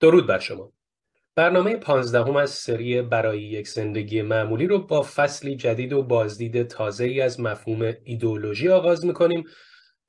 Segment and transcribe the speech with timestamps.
[0.00, 0.72] درود بر شما.
[1.34, 7.04] برنامه پانزدهم از سری برای یک زندگی معمولی رو با فصلی جدید و بازدید تازه
[7.04, 9.44] ای از مفهوم ایدئولوژی آغاز می‌کنیم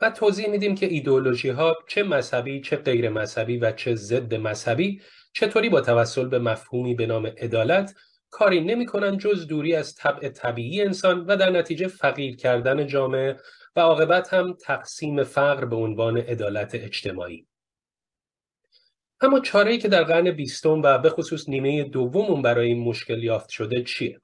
[0.01, 5.01] و توضیح میدیم که ایدئولوژی ها چه مذهبی چه غیر مذهبی و چه ضد مذهبی
[5.33, 7.95] چطوری با توسل به مفهومی به نام عدالت
[8.29, 13.37] کاری نمی‌کنن جز دوری از طبع طبیعی انسان و در نتیجه فقیر کردن جامعه
[13.75, 17.48] و عاقبت هم تقسیم فقر به عنوان عدالت اجتماعی.
[19.21, 23.23] اما چاره ای که در قرن بیستم و به خصوص نیمه دوم برای این مشکل
[23.23, 24.21] یافت شده چیه؟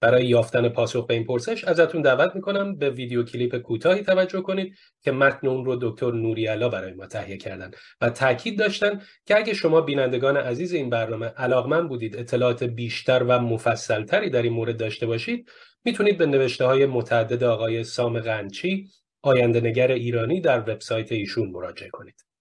[0.00, 4.74] برای یافتن پاسخ به این پرسش ازتون دعوت می‌کنم به ویدیو کلیپ کوتاهی توجه کنید
[5.00, 9.54] که متن اون رو دکتر نوریالا برای ما تهیه کردن و تاکید داشتن که اگه
[9.54, 15.06] شما بینندگان عزیز این برنامه علاقمند بودید اطلاعات بیشتر و مفصلتری در این مورد داشته
[15.06, 15.50] باشید
[15.84, 18.88] می‌تونید به نوشته های متعدد آقای سام غنچی
[19.22, 22.31] آینده نگر ایرانی در وبسایت ایشون مراجعه کنید.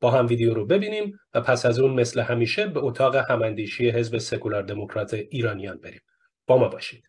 [0.00, 4.18] با هم ویدیو رو ببینیم و پس از اون مثل همیشه به اتاق هماندیشی حزب
[4.18, 6.00] سکولار دموکرات ایرانیان بریم.
[6.46, 7.05] با ما باشید.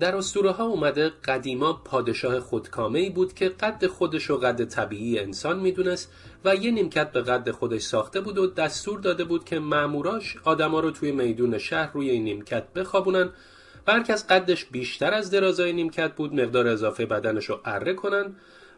[0.00, 5.18] در اسطوره ها اومده قدیما پادشاه خودکامه ای بود که قد خودش و قد طبیعی
[5.18, 6.12] انسان می‌دونست
[6.44, 10.80] و یه نیمکت به قد خودش ساخته بود و دستور داده بود که ماموراش آدما
[10.80, 13.30] رو توی میدون شهر روی این نیمکت بخوابونن
[13.86, 18.36] و هر کس قدش بیشتر از درازای نیمکت بود مقدار اضافه بدنش رو اره کنن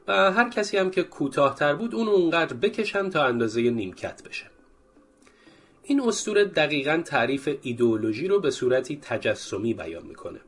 [0.09, 4.47] و هر کسی هم که کوتاهتر بود اون اونقدر بکشن تا اندازه نیمکت بشه.
[5.83, 10.41] این اسطوره دقیقا تعریف ایدئولوژی رو به صورتی تجسمی بیان می‌کنه.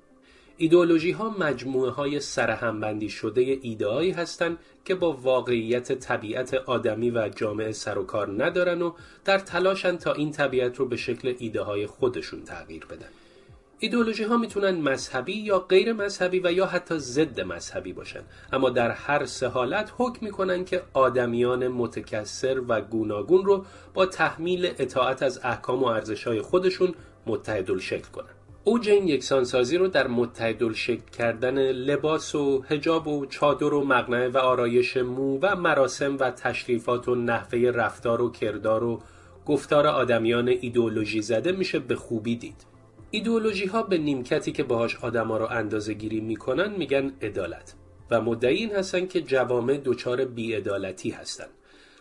[0.56, 7.72] ایدئولوژی ها مجموعه های سرهمبندی شده ایدههایی هستند که با واقعیت طبیعت آدمی و جامعه
[7.72, 8.92] سر و کار ندارن و
[9.24, 13.08] در تلاشن تا این طبیعت رو به شکل ایده های خودشون تغییر بدن.
[13.78, 18.90] ایدئولوژی ها می‌تونن مذهبی یا غیر مذهبی و یا حتی ضد مذهبی باشن اما در
[18.90, 23.64] هر سه حالت حکم می‌کنن که آدمیان متکثر و گوناگون رو
[23.94, 26.94] با تحمیل اطاعت از احکام و ارزش خودشون
[27.26, 33.26] متحد شکل کنن اوج این یکسانسازی رو در متحدل شکل کردن لباس و هجاب و
[33.26, 38.84] چادر و مقنعه و آرایش مو و مراسم و تشریفات و نحوه رفتار و کردار
[38.84, 39.02] و
[39.46, 42.66] گفتار آدمیان ایدئولوژی زده میشه به خوبی دید.
[43.10, 47.74] ایدئولوژی ها به نیمکتی که باهاش آدما رو اندازه گیری می‌کنن میگن عدالت
[48.10, 51.46] و مدعی این هستن که جوامع دچار بیعدالتی هستن.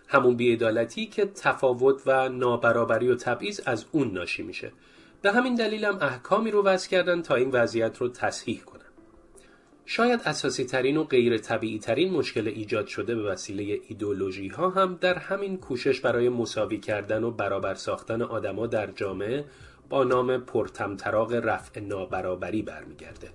[0.07, 4.72] همون بیعدالتی که تفاوت و نابرابری و تبعیض از اون ناشی میشه
[5.22, 8.82] به همین دلیل هم احکامی رو وضع کردن تا این وضعیت رو تصحیح کنن.
[9.86, 14.98] شاید اساسی ترین و غیر طبیعی ترین مشکل ایجاد شده به وسیله ایدولوژی ها هم
[15.02, 19.46] در همین کوشش برای مساوی کردن و برابر ساختن آدما در جامعه
[19.90, 23.30] با نام پرتمطراق رفع نابرابری برمیگرده.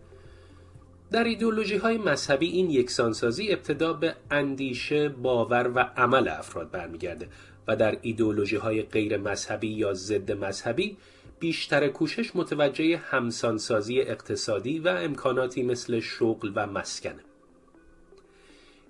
[1.10, 7.28] در ایدولوژی های مذهبی این یکسانسازی ابتدا به اندیشه، باور و عمل افراد برمیگرده
[7.68, 10.96] و در ایدولوژی های غیر مذهبی یا ضد مذهبی
[11.40, 17.24] بیشتر کوشش متوجه همسانسازی اقتصادی و امکاناتی مثل شغل و مسکنه.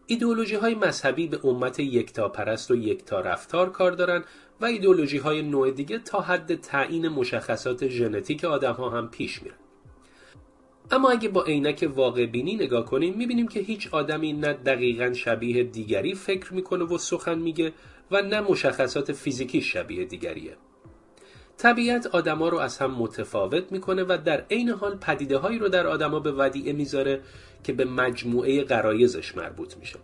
[0.07, 4.25] ایدئولوژی های مذهبی به امت یکتا پرست و یکتا رفتار کار دارن
[4.61, 9.57] و ایدئولوژی های نوع دیگه تا حد تعیین مشخصات ژنتیک آدم ها هم پیش میرن.
[10.91, 15.65] اما اگه با عینک واقع بینی نگاه کنیم می‌بینیم که هیچ آدمی نه دقیقا شبیه
[15.65, 17.73] دیگری فکر می‌کنه و سخن میگه
[18.11, 20.57] و نه مشخصات فیزیکی شبیه دیگریه.
[21.59, 25.87] طبیعت آدما رو از هم متفاوت می‌کنه و در عین حال پدیده هایی رو در
[25.87, 27.21] آدما به ودیعه می‌ذاره
[27.65, 29.99] که به مجموعه قرایزش مربوط میشه.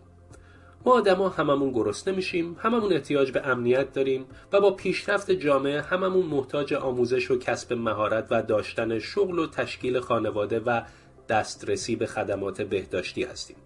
[0.87, 6.27] ما آدما هممون گرسنه میشیم هممون احتیاج به امنیت داریم و با پیشرفت جامعه هممون
[6.27, 10.83] محتاج آموزش و کسب مهارت و داشتن شغل و تشکیل خانواده و
[11.29, 13.57] دسترسی به خدمات بهداشتی هستیم.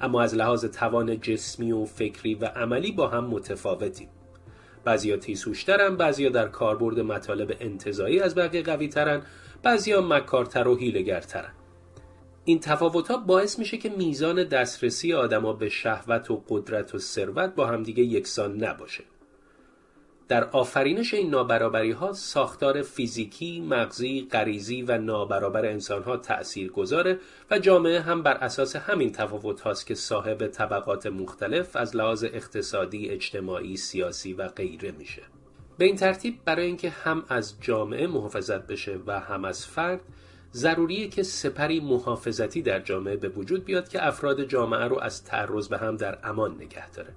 [0.00, 4.08] اما از لحاظ توان جسمی و فکری و عملی با هم متفاوتیم.
[4.88, 9.22] بعضیا تیسوشترن بعضیا در کاربرد مطالب انتظایی از بقیه قوی ترن
[9.62, 11.52] بعضیا مکارتر و هیلگرترن
[12.44, 17.54] این تفاوت ها باعث میشه که میزان دسترسی آدما به شهوت و قدرت و ثروت
[17.54, 19.04] با همدیگه یکسان نباشه.
[20.28, 27.18] در آفرینش این نابرابری ها ساختار فیزیکی، مغزی، غریزی و نابرابر انسان ها تأثیر گذاره
[27.50, 33.08] و جامعه هم بر اساس همین تفاوت هاست که صاحب طبقات مختلف از لحاظ اقتصادی،
[33.08, 35.22] اجتماعی، سیاسی و غیره میشه.
[35.78, 40.00] به این ترتیب برای اینکه هم از جامعه محافظت بشه و هم از فرد
[40.52, 45.68] ضروریه که سپری محافظتی در جامعه به وجود بیاد که افراد جامعه رو از تعرض
[45.68, 47.14] به هم در امان نگه داره.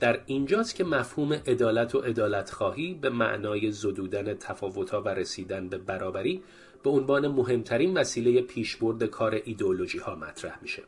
[0.00, 5.78] در اینجاست که مفهوم عدالت و عدالت خواهی به معنای زدودن تفاوتها و رسیدن به
[5.78, 6.42] برابری
[6.82, 10.82] به عنوان مهمترین وسیله پیشبرد کار ایدئولوژی ها مطرح میشه.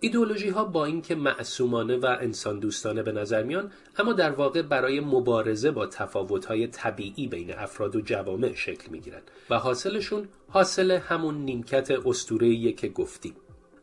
[0.00, 5.00] ایدئولوژی ها با اینکه معصومانه و انسان دوستانه به نظر میان اما در واقع برای
[5.00, 9.20] مبارزه با تفاوت های طبیعی بین افراد و جوامع شکل می‌گیرن
[9.50, 13.34] و حاصلشون حاصل همون نیمکت اسطوره‌ایه که گفتیم.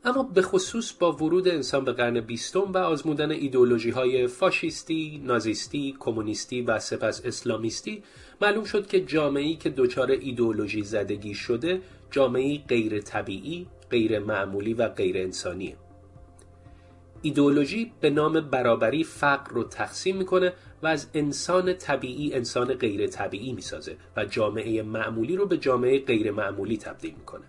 [0.05, 5.95] اما به خصوص با ورود انسان به قرن بیستم و آزمودن ایدئولوژی های فاشیستی، نازیستی،
[5.99, 8.03] کمونیستی و سپس اسلامیستی
[8.41, 11.81] معلوم شد که جامعه‌ای که دچار ایدئولوژی زدگی شده
[12.11, 15.75] جامعه غیر طبیعی، غیر معمولی و غیر انسانیه.
[17.21, 20.53] ایدئولوژی به نام برابری فقر رو تقسیم می‌کنه
[20.83, 26.31] و از انسان طبیعی انسان غیر طبیعی می‌سازه و جامعه معمولی رو به جامعه غیر
[26.31, 27.43] معمولی تبدیل می‌کنه.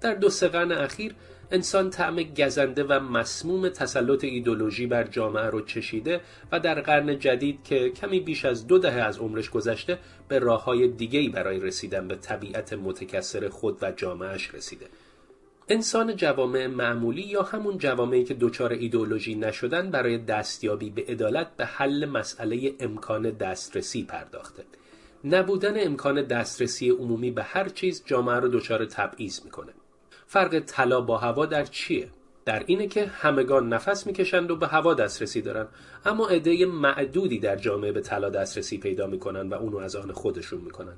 [0.00, 1.14] در دو سه قرن اخیر
[1.52, 6.20] انسان طعم گزنده و مسموم تسلط ایدولوژی بر جامعه رو چشیده
[6.52, 10.64] و در قرن جدید که کمی بیش از دو دهه از عمرش گذشته به راه
[10.64, 10.88] های
[11.28, 14.86] برای رسیدن به طبیعت متکثر خود و جامعهش رسیده.
[15.68, 21.64] انسان جوامع معمولی یا همون جوامعی که دچار ایدئولوژی نشدن برای دستیابی به عدالت به
[21.64, 24.64] حل مسئله امکان دسترسی پرداخته.
[25.24, 29.72] نبودن امکان دسترسی عمومی به هر چیز جامعه رو دچار تبعیض می‌کنه.
[30.32, 32.08] فرق طلا با هوا در چیه؟
[32.44, 35.66] در اینه که همگان نفس می‌کشند و به هوا دسترسی دارن.
[36.04, 40.60] اما عده معدودی در جامعه به طلا دسترسی پیدا می‌کنن و اونو از آن خودشون
[40.60, 40.94] می‌کنن.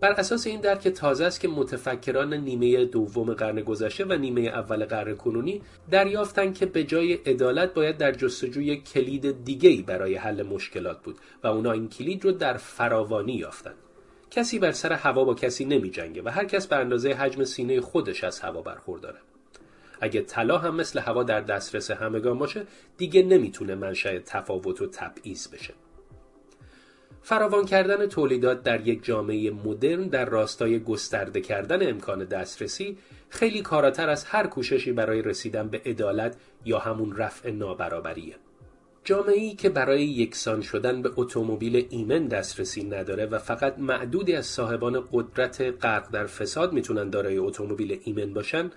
[0.00, 4.84] بر اساس این درک تازه است که متفکران نیمه دوم قرن گذشته و نیمه اول
[4.84, 11.02] قرن کنونی دریافتند که به جای عدالت باید در جستجوی کلید دیگه‌ای برای حل مشکلات
[11.02, 13.87] بود و اونا این کلید رو در فراوانی یافتند.
[14.30, 17.80] کسی بر سر هوا با کسی نمی جنگه و هر کس به اندازه حجم سینه
[17.80, 19.18] خودش از هوا برخورداره.
[20.00, 22.66] اگه طلا هم مثل هوا در دسترس همگان باشه
[22.96, 25.74] دیگه نمی‌تونه منشأ تفاوت و تبعیض بشه.
[27.22, 32.98] فراوان کردن تولیدات در یک جامعه مدرن در راستای گسترده کردن امکان دسترسی
[33.28, 38.34] خیلی کاراتر از هر کوششی برای رسیدن به عدالت یا همون رفع نابرابریه.
[39.08, 45.04] جامعه که برای یکسان شدن به اتومبیل ایمن دسترسی نداره و فقط معدودی از صاحبان
[45.12, 48.70] قدرت غرق در فساد می‌تونن دارای اتومبیل ایمن باشن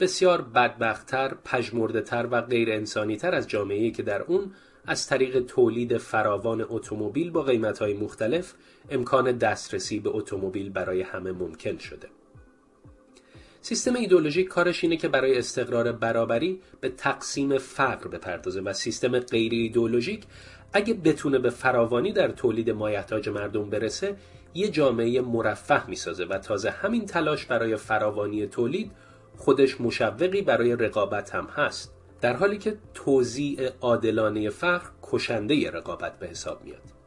[0.00, 4.52] بسیار بدبختتر، پژمردهتر و غیر انسانیتر از جامعه که در اون
[4.86, 8.54] از طریق تولید فراوان اتومبیل با قیمتهای مختلف
[8.90, 12.08] امکان دسترسی به اتومبیل برای همه ممکن شده.
[13.60, 19.52] سیستم ایدولوژیک کارش اینه که برای استقرار برابری به تقسیم فقر بپردازه و سیستم غیر
[19.52, 20.24] ایدولوژیک
[20.72, 24.16] اگه بتونه به فراوانی در تولید مایحتاج مردم برسه
[24.54, 28.90] یه جامعه مرفه می‌سازه و تازه همین تلاش برای فراوانی تولید
[29.36, 31.94] خودش مشوقی برای رقابت هم هست.
[32.20, 36.97] در حالی که توزیع عادلانه فقر کشنده رقابت به حساب میاد.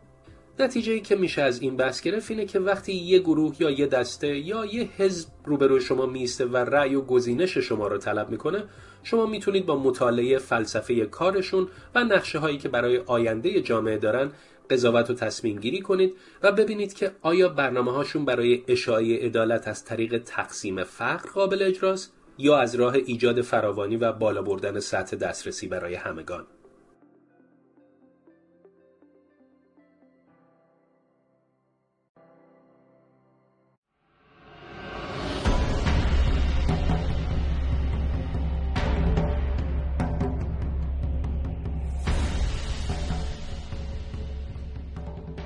[0.60, 4.38] نتیجه که میشه از این بحث گرفت اینه که وقتی یه گروه یا یه دسته
[4.38, 8.63] یا یه حزب روبروی شما میسته و رأی و گزینش شما رو طلب می‌کنه
[9.03, 14.31] شما می‌تونید با مطالعه فلسفه کارشون و نقشه هایی که برای آینده جامعه دارن
[14.70, 19.86] قضاوت و تصمیم گیری کنید و ببینید که آیا برنامه هاشون برای اشاعه عدالت از
[19.86, 25.67] طریق تقسیم فقر قابل اجراست یا از راه ایجاد فراوانی و بالا بردن سطح دسترسی
[25.67, 26.48] برای همگان.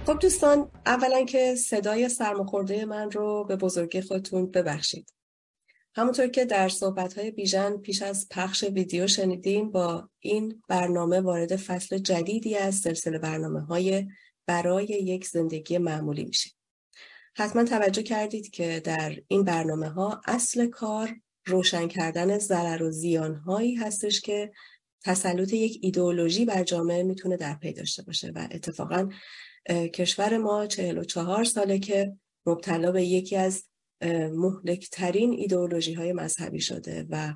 [0.06, 5.14] خب دوستان اولا که صدای سرماخورده من رو به بزرگی خودتون ببخشید
[5.96, 11.98] همونطور که در صحبت‌های بیژن پیش از پخش ویدیو شنیدیم با این برنامه وارد فصل
[11.98, 14.08] جدیدی از سلسله برنامه های
[14.46, 16.50] برای یک زندگی معمولی میشه.
[17.36, 23.36] حتما توجه کردید که در این برنامه ها اصل کار روشن کردن ضرر و زیان
[23.36, 24.52] هایی هستش که
[25.04, 29.10] تسلط یک ایدئولوژی بر جامعه می‌تونه در پی داشته باشه و اتفاقا
[29.70, 33.64] کشور ما 44 ساله که مبتلا به یکی از
[34.32, 37.34] مهلکترین ایدئولوژی های مذهبی شده و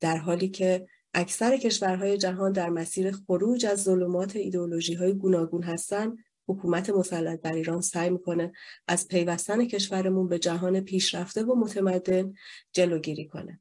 [0.00, 6.18] در حالی که اکثر کشورهای جهان در مسیر خروج از ظلمات ایدئولوژی های گوناگون هستند
[6.48, 8.52] حکومت مسلط بر ایران سعی می‌کنه
[8.88, 12.34] از پیوستن کشورمون به جهان پیشرفته و متمدن
[12.72, 13.60] جلوگیری کنه.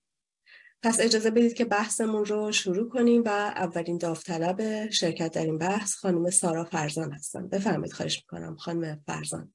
[0.83, 5.95] پس اجازه بدید که بحثمون رو شروع کنیم و اولین داوطلب شرکت در این بحث
[5.95, 7.47] خانم سارا فرزان هستن.
[7.47, 8.55] بفرمایید خواهش می‌کنم.
[8.55, 9.53] خانم فرزان.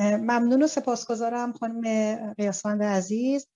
[0.00, 3.48] ممنون و سپاسگزارم خانم قیاسفند عزیز.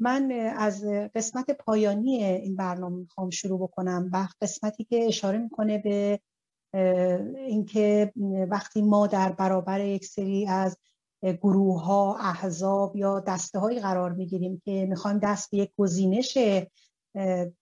[0.00, 0.84] من از
[1.14, 6.20] قسمت پایانی این برنامه می‌خوام شروع بکنم و قسمتی که اشاره می‌کنه به
[7.36, 8.12] اینکه
[8.50, 10.76] وقتی ما در برابر یک سری از
[11.32, 16.38] گروه ها احزاب یا دسته هایی قرار می‌گیریم که می‌خوایم دست به یک گزینش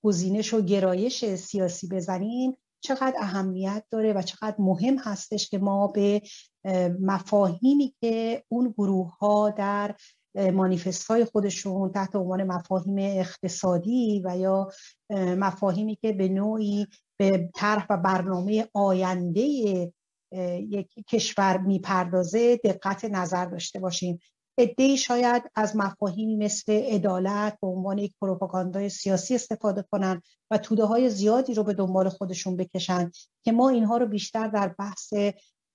[0.02, 2.56] گزینش و گرایش سیاسی بزنیم.
[2.80, 6.22] چقدر اهمیت داره و چقدر مهم هستش که ما به
[7.00, 9.94] مفاهیمی که اون گروه ها در
[10.52, 14.68] مانیفست های خودشون تحت عنوان مفاهیم اقتصادی و یا
[15.36, 19.92] مفاهیمی که به نوعی به طرح و برنامه آینده
[20.70, 24.18] یک کشور می‌پردازه دقت نظر داشته باشیم
[24.58, 30.84] ادهی شاید از مفاهیمی مثل عدالت به عنوان یک پروپاگاندای سیاسی استفاده کنند و توده
[30.84, 33.10] های زیادی رو به دنبال خودشون بکشن
[33.44, 35.14] که ما اینها رو بیشتر در بحث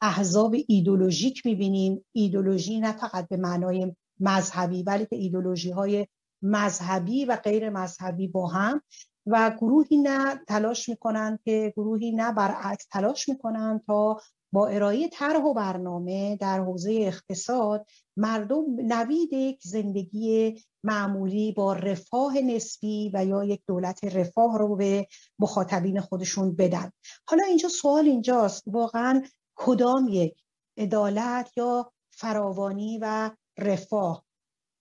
[0.02, 2.06] احزاب ایدولوژیک می‌بینیم.
[2.12, 6.08] ایدولوژی نه فقط به معنای مذهبی ولی که ایدولوژی های
[6.42, 8.82] مذهبی و غیر مذهبی با هم
[9.26, 14.20] و گروهی نه تلاش می‌کنن که گروهی نه برعکس تلاش می‌کنن تا
[14.52, 17.86] با ارائه طرح و برنامه در حوزه اقتصاد
[18.18, 25.08] مردم نوید یک زندگی معمولی با رفاه نسبی و یا یک دولت رفاه رو به
[25.40, 26.92] مخاطبین خودشون بدن.
[27.28, 29.24] حالا اینجا سوال اینجاست واقعا
[29.56, 30.44] کدام یک
[30.78, 34.26] عدالت یا فراوانی و رفاه؟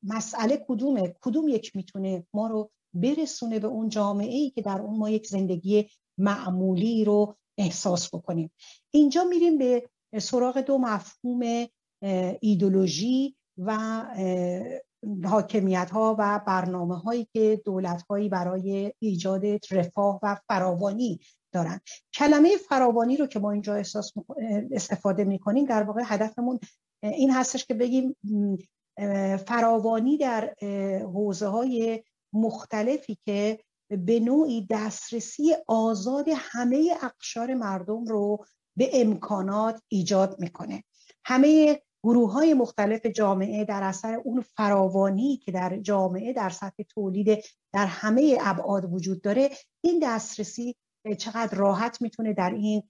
[0.02, 4.98] مسئله کدومه؟ کدوم یک می‌تونه ما رو برسونه به اون جامعه ای که در اون
[4.98, 8.50] ما یک زندگی معمولی رو احساس بکنیم.
[8.90, 9.88] اینجا میریم به
[10.18, 11.66] سراغ دو مفهوم
[12.40, 14.02] ایدولوژی و
[15.24, 21.20] حاکمیت ها و برنامه هایی که دولت هایی برای ایجاد رفاه و فراوانی
[21.52, 21.80] دارن.
[22.14, 24.12] کلمه فراوانی رو که ما اینجا احساس
[24.72, 26.58] استفاده می‌کنیم در واقع هدفمون
[27.02, 28.16] این هستش که بگیم
[29.46, 30.54] فراوانی در
[31.02, 38.44] حوزه های مختلفی که به نوعی دسترسی آزاد همه اقشار مردم رو
[38.76, 40.84] به امکانات ایجاد می‌کنه.
[41.24, 47.44] همه گروه های مختلف جامعه در اثر اون فراوانی که در جامعه در سطح تولید
[47.72, 50.76] در همه ابعاد وجود داره این دسترسی
[51.18, 52.82] چقدر راحت می‌تونه در این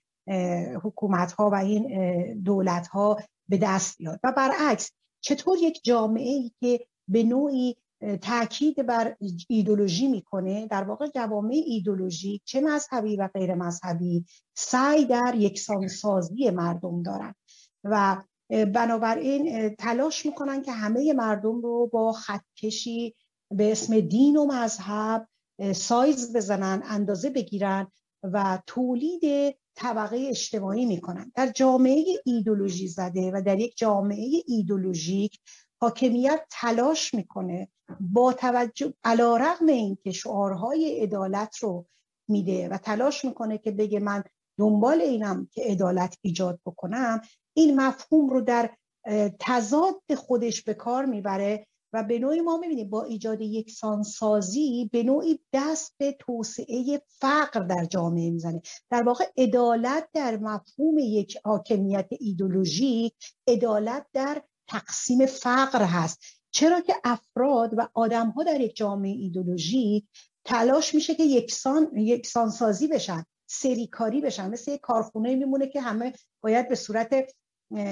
[0.83, 4.21] حکومت ها و این دولت ها به دست بیاد.
[4.25, 7.77] و برعکس چطور یک جامعه ای که به نوعی
[8.23, 9.17] تاکید بر
[9.49, 10.67] ایدولوژی می‌کنه.
[10.67, 14.25] در واقع جوامع ایدولوژی چه مذهبی و غیر مذهبی
[14.57, 17.35] سعی در یکسانسازی مردم دارن
[17.85, 23.15] و بنابراین تلاش می‌کنن که همه مردم رو با خطکشی
[23.51, 25.29] به اسم دین و مذهب
[25.75, 27.87] سایز بزنن اندازه بگیرن
[28.23, 31.33] و تولید طبقه اجتماعی می‌کنن.
[31.35, 35.39] در جامعه ایدولوژی زده و در یک جامعه ایدولوژیک
[35.81, 37.69] حاکمیت تلاش می‌کنه
[38.01, 41.87] با توجه علا رقم این که شعارهای عدالت رو
[42.29, 44.25] میده و تلاش می‌کنه که بگه من
[44.59, 47.21] دنبال اینم که عدالت ایجاد بکنم
[47.57, 48.71] این مفهوم رو در
[49.41, 55.03] تضاد خودش به کار می‌بره و به نوعی ما می‌بینیم با ایجاد یک سانسازی به
[55.03, 58.63] نوعی دست به توسعه فقر در جامعه می‌زنه.
[58.91, 63.15] در واقع عدالت در مفهوم یک حاکمیت ایدولوژیک
[63.47, 66.38] عدالت در تقسیم فقر هست.
[66.51, 70.09] چرا که افراد و آدم ها در یک جامعه ایدولوژیک
[70.45, 74.51] تلاش میشه که یکسان یکسان سازی بشن سریکاری بشن.
[74.51, 77.15] مثل یک کارخونه میمونه که همه باید به صورت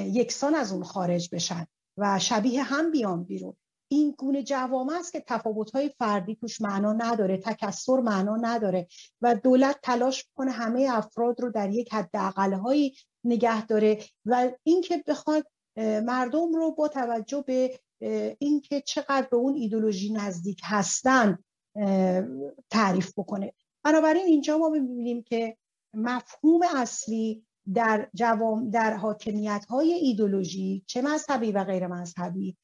[0.05, 3.57] یکسان از اون خارج بشن و شبیه هم بیان بیرون.
[3.89, 8.87] این گونه جوامع است که تفاوت‌های فردی توش معنا نداره تکسر معنا نداره
[9.21, 12.95] و دولت تلاش کنه همه افراد رو در یک حد اقلهایی
[13.25, 15.47] نگه داره و اینکه بخواد
[16.05, 17.81] مردم رو با توجه به
[18.39, 21.39] اینکه چقدر به اون ایدولوژی نزدیک هستن
[22.71, 23.53] تعریف بکنه.
[23.85, 25.57] بنابراین اینجا ما می‌بینیم که
[25.95, 32.57] مفهوم اصلی در جوام در حاکمیت های ایدولوژی چه مذهبی و غیر مذهبی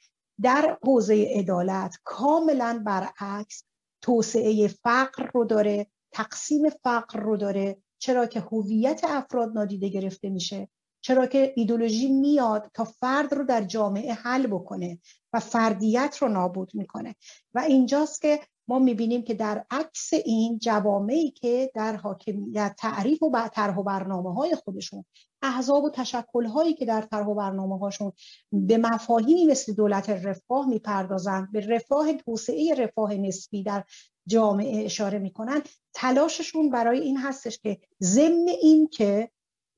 [0.42, 3.64] در حوزه عدالت کاملا برعکس
[4.02, 10.68] توسعه فقر رو داره تقسیم فقر رو داره چرا که هویت افراد نادیده گرفته میشه.
[11.02, 14.98] چرا که ایدولوژی میاد تا فرد رو در جامعه حل بکنه
[15.32, 17.14] و فردیت رو نابود می‌کنه.
[17.54, 23.50] و اینجاست که ما می‌بینیم که در عکس این جوامعی که در حاکمیت تعریف و
[23.52, 25.04] طرح و برنامه های خودشون
[25.42, 28.12] احزاب و تشکل هایی که در طرح و برنامه هاشون
[28.52, 33.84] به مفاهیمی مثل دولت رفاه می‌پردازند به رفاه توسعه رفاه نسبی در
[34.26, 35.62] جامعه اشاره می‌کنن
[35.94, 39.30] تلاششون برای این هستش که ضمن این که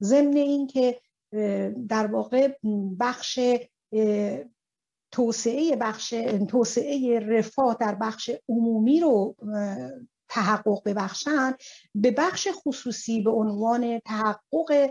[0.03, 1.01] ضمن این که
[1.89, 2.53] در واقع
[3.01, 3.41] بخش
[5.13, 6.15] توسعه بخش
[6.49, 9.37] توسعه رفاه در بخش عمومی رو
[10.29, 11.55] تحقق ببخشن.
[11.95, 14.91] به بخش خصوصی به عنوان تحقق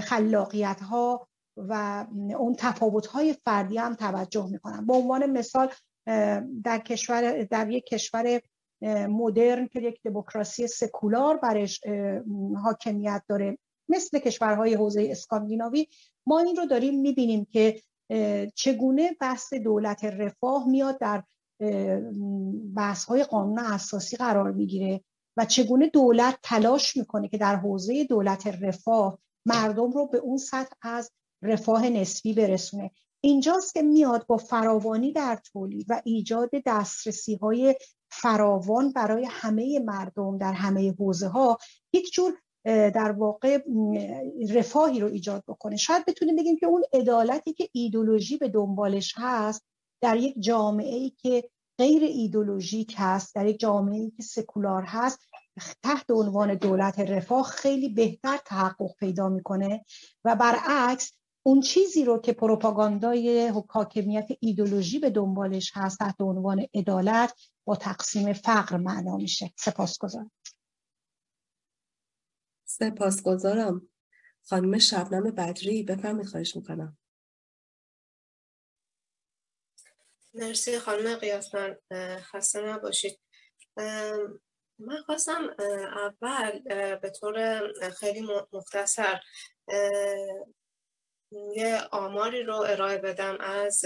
[0.00, 2.06] خلاقیت ها و
[2.38, 5.68] اون تفاوت های فردی هم توجه می‌کنن به عنوان مثال
[6.64, 8.40] در کشور در یک کشور
[9.08, 11.80] مدرن که یک دموکراسی سکولار برش
[12.62, 13.58] حاکمیت داره
[13.88, 15.86] مثل کشورهای حوزه اسکاندیناوی
[16.26, 17.82] ما این رو داریم می‌بینیم که
[18.54, 21.22] چگونه بحث دولت رفاه میاد در
[22.76, 25.00] بحث های قانون اساسی قرار می‌گیره
[25.36, 30.76] و چگونه دولت تلاش می‌کنه که در حوزه دولت رفاه مردم رو به اون سطح
[30.82, 31.10] از
[31.42, 32.90] رفاه نسبی برسونه.
[33.20, 37.74] اینجاست که میاد با فراوانی در تولید و ایجاد دسترسی های
[38.10, 41.58] فراوان برای همه مردم در همه حوزه ها
[41.92, 43.58] یک جور در واقع
[44.50, 45.76] رفاهی رو ایجاد بکنه.
[45.76, 49.64] شاید بتونیم بگیم که اون عدالتی که ایدولوژی به دنبالش هست
[50.00, 55.18] در یک جامعه ای که غیر ایدولوژیک هست در یک جامعه ای که سکولار هست
[55.82, 59.84] تحت عنوان دولت رفاه خیلی بهتر تحقق پیدا می‌کنه
[60.24, 67.34] و برعکس اون چیزی رو که پروپاگاندای حاکمیت ایدولوژی به دنبالش هست تحت عنوان عدالت
[67.64, 69.52] با تقسیم فقر معنا میشه.
[69.56, 70.30] سپاسگزارم.
[72.78, 73.88] سپاسگزارم.
[74.44, 76.98] خانم شبنم بدری بفرمایید خواهش می‌کنم.
[80.34, 81.76] مرسی خانم قیاسمن
[82.18, 83.20] خسته نباشید.
[84.78, 85.54] من خواستم
[85.96, 86.58] اول
[86.96, 87.60] به طور
[87.90, 89.20] خیلی مختصر
[91.56, 93.84] یه آماری رو ارائه بدم از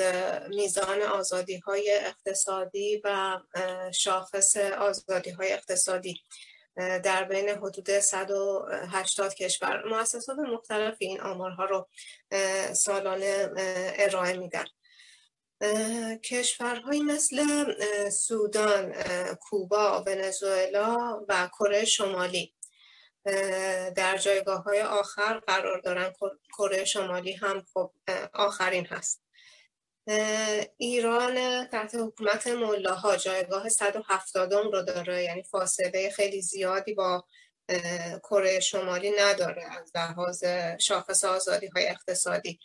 [0.49, 3.39] میزان آزادی های اقتصادی و
[3.95, 6.21] شاخص آزادی های اقتصادی.
[6.77, 9.83] در بین حدود 180 کشور.
[9.89, 11.89] مؤسسات مختلف این آمارها رو
[12.75, 13.51] سالانه
[13.99, 14.65] ارائه میدن.
[16.25, 17.45] کشورهایی مثل
[18.11, 18.95] سودان،
[19.41, 22.55] کوبا، ونزوئلا و کره شمالی.
[23.97, 26.13] در جایگاه های آخر قرار دارن
[26.59, 27.93] کره شمالی هم خب
[28.35, 29.23] آخرین هست.
[30.77, 35.23] ایران تحت حکومت ملاها جایگاه 170 رو داره.
[35.23, 37.25] یعنی فاصله خیلی زیادی با
[38.23, 40.45] کره شمالی نداره از لحاظ
[40.79, 42.59] شاخص آزادی های اقتصادی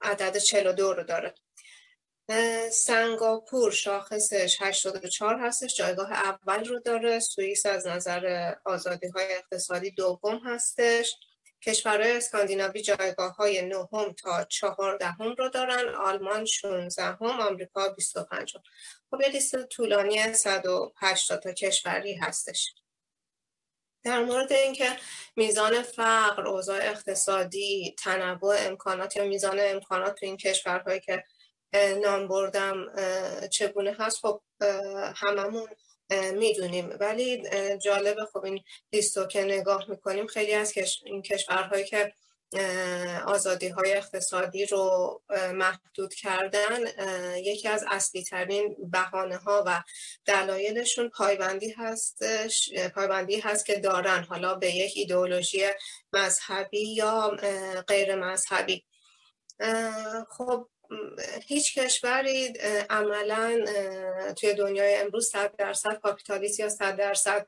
[0.00, 1.34] عدد 42 رو داره.
[2.72, 5.76] سنگاپور شاخصش 84 هستش.
[5.76, 7.18] جایگاه اول رو داره.
[7.20, 11.16] سوئیس از نظر آزادی های اقتصادی دوم هستش.
[11.62, 18.56] کشورهای اسکاندیناوی جایگاه های نهم تا چهاردهم رو دارن آلمان 16 هم آمریکا 25
[19.10, 22.74] خب یه لیست طولانی 180 تا کشوری هستش.
[24.04, 24.96] در مورد اینکه
[25.36, 31.24] میزان فقر، اوضاع اقتصادی، تنوع امکانات یا میزان امکانات تو این کشورهایی که
[32.02, 32.86] نام بردم
[33.48, 34.42] چگونه هست خب
[35.16, 35.68] هممون
[36.10, 36.96] می‌دونیم.
[37.00, 37.42] ولی
[37.78, 38.60] جالب خب این
[38.92, 40.72] لیستو که نگاه می‌کنیم خیلی از
[41.04, 42.12] این کشورهایی که
[43.26, 45.22] آزادی های اقتصادی رو
[45.54, 46.80] محدود کردن
[47.36, 49.82] یکی از اصلی ترین بحانه ها و
[50.24, 55.66] دلایلشون پایبندی هستش پایبندی هست که دارن حالا به یک ایدئولوژی
[56.12, 57.36] مذهبی یا
[57.88, 58.84] غیر مذهبی
[60.30, 60.68] خب
[61.46, 62.48] هیچ کشوری
[62.90, 63.64] عملا
[64.36, 67.46] توی دنیای امروز صد درصد کاپیتالیست یا صد درصد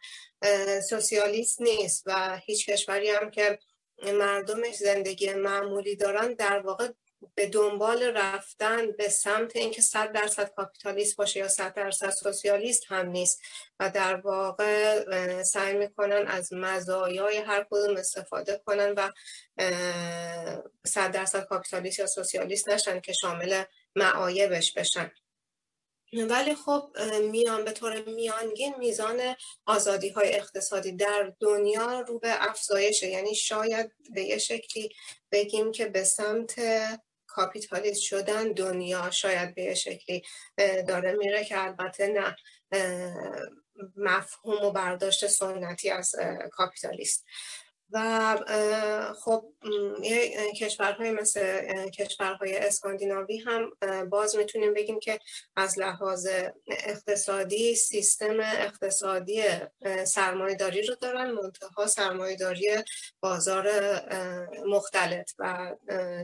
[0.90, 3.58] سوسیالیست نیست و هیچ کشوری هم که
[4.02, 6.88] مردمش زندگی معمولی دارن در واقع
[7.34, 13.08] به دنبال رفتن به سمت اینکه صد درصد کاپیتالیست باشه یا صد درصد سوسیالیست هم
[13.08, 13.40] نیست.
[13.80, 15.02] و در واقع
[15.42, 19.10] سعی می‌کنن از مزایای هر کدوم استفاده کنن و
[20.86, 23.64] صد درصد کاپیتالیست یا سوسیالیست نشن که شامل
[23.96, 25.10] معایبش بشن.
[26.12, 26.96] ولی خب
[27.30, 33.08] میان به طور میانگین میزان آزادی های اقتصادی در دنیا رو به افزایشه.
[33.08, 34.94] یعنی شاید به یه شکلی
[35.32, 36.54] بگیم که به سمت
[37.38, 40.22] کاپیتالیست شدن دنیا شاید به شکلی
[40.88, 42.36] داره میره که البته نه.
[43.96, 46.14] مفهوم و برداشت سنتی از
[46.52, 47.24] کاپیتالیست.
[47.92, 48.36] و
[49.24, 49.52] خب
[50.56, 53.70] کشورهای مثل کشورهای اسکاندیناوی هم
[54.10, 55.18] باز می‌تونیم بگیم که
[55.56, 56.28] از لحاظ
[56.66, 59.42] اقتصادی سیستم اقتصادی
[60.04, 62.68] سرمایداری رو دارن منتها سرمایداری
[63.20, 63.70] بازار
[64.66, 65.74] مختلط و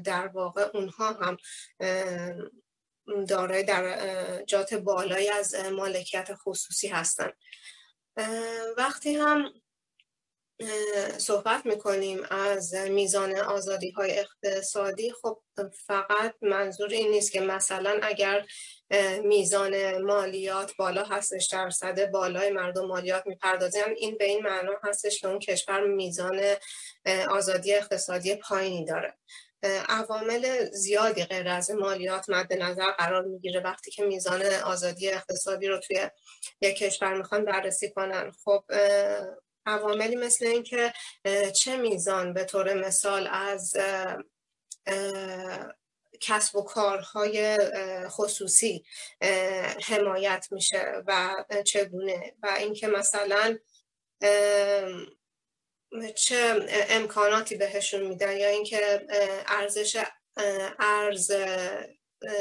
[0.05, 1.37] در واقع اونها هم
[3.29, 7.31] دارای در جات بالایی از مالکیت خصوصی هستن.
[8.77, 9.53] وقتی هم
[11.19, 15.13] صحبت می‌کنیم از میزان آزادی های اقتصادی.
[15.23, 15.41] خب
[15.87, 18.47] فقط منظور این نیست که مثلا اگر
[19.23, 25.29] میزان مالیات بالا هستش درصد بالای مردم مالیات می‌پردازن این به این معنا هستش که
[25.29, 26.41] اون کشور میزان
[27.31, 29.15] آزادی اقتصادی پایینی داره.
[29.89, 35.79] عوامل زیادی غیر از مالیات مد نظر قرار می‌گیره وقتی که میزان آزادی اقتصادی رو
[35.79, 36.11] توی
[36.61, 38.33] یک کشور می‌خوان بررسی کنن.
[38.45, 38.65] خب
[39.67, 40.93] عواملی مثل اینکه
[41.55, 43.77] چه میزان به طور مثال از
[46.21, 47.59] کسب و کارهای
[48.09, 48.85] خصوصی
[49.85, 53.59] حمایت میشه و چگونه؟ و اینکه مثلا
[56.15, 59.07] چه امکاناتی بهشون میدن یا اینکه
[59.47, 60.05] ارزش
[60.79, 61.33] ارز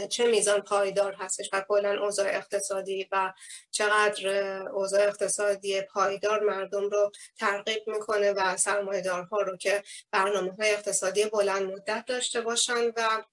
[0.09, 3.33] چه میزان پایدار هستش و کلا اوضاع اقتصادی و
[3.71, 4.27] چقدر
[4.67, 11.71] اوضاع اقتصادی پایدار مردم رو ترغیب می‌کنه و سرمایه‌دارها رو که برنامه های اقتصادی بلند
[11.71, 13.23] مدت داشته باشن و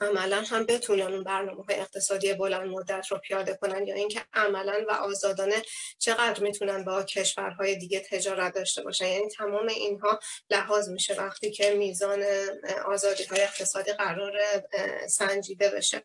[0.00, 4.84] عملا هم بتونن اون برنامه های اقتصادی بلند مدت رو پیاده کنن یا اینکه عملا
[4.88, 5.62] و آزادانه
[5.98, 9.06] چقدر می‌تونن با کشورهای دیگه تجارت داشته باشن.
[9.06, 10.18] یعنی تمام اینها
[10.50, 12.24] لحاظ میشه وقتی که میزان
[12.86, 14.32] آزادی های اقتصادی قرار
[15.08, 16.02] سنجیده بشه.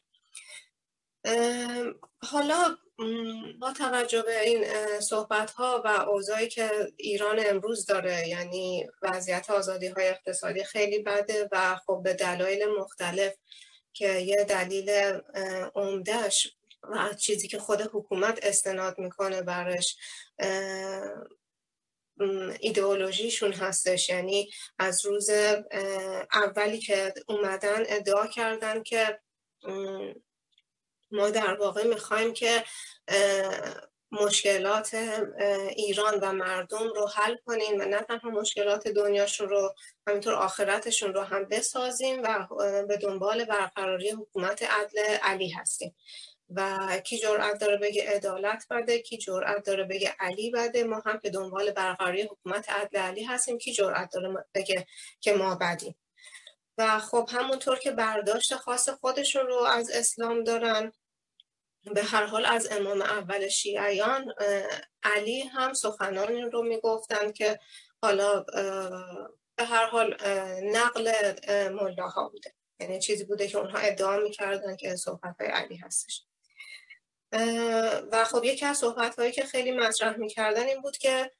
[2.31, 2.77] حالا
[3.59, 4.65] با توجه به این
[4.99, 11.49] صحبت ها و اوضاعی که ایران امروز داره یعنی وضعیت آزادی های اقتصادی خیلی بده
[11.51, 13.33] و خب به دلایل مختلف
[13.93, 14.89] که یه دلیل
[15.75, 16.47] عمدهش
[16.83, 19.97] و چیزی که خود حکومت استناد می‌کنه برش
[22.59, 24.09] ایدئولوژیشون هستش.
[24.09, 25.29] یعنی از روز
[26.33, 29.19] اولی که اومدن ادعا کردن که
[31.11, 32.63] ما در واقع می‌خوایم که
[34.13, 34.93] مشکلات
[35.75, 39.75] ایران و مردم رو حل کنیم و نه تنها مشکلات دنیاشون رو
[40.07, 42.47] همینطور آخرتشون رو هم بسازیم و
[42.87, 45.95] به دنبال برقراری حکومت عدل علی هستیم.
[46.55, 51.19] و کی جرأت داره بگه عدالت بده کی جرأت داره بگه علی بده ما هم
[51.23, 54.85] به دنبال برقراری حکومت عدل علی هستیم کی جرأت داره بگه
[55.19, 55.95] که ما بدیم.
[56.77, 60.91] و خب همونطور که برداشت خاص خودشون رو از اسلام دارن
[61.83, 64.33] به هر حال از امام اول شیعیان
[65.03, 67.59] علی هم سخنانی رو می‌گفتند که
[68.01, 68.39] حالا
[69.55, 70.17] به هر حال
[70.63, 71.11] نقل
[71.69, 72.53] ملاها بوده.
[72.79, 76.23] یعنی چیزی بوده که اونها ادعا می‌کردن که صحبت های علی هستش.
[78.11, 81.31] و خب یکی از صحبت هایی که خیلی مطرح می‌کردن این بود که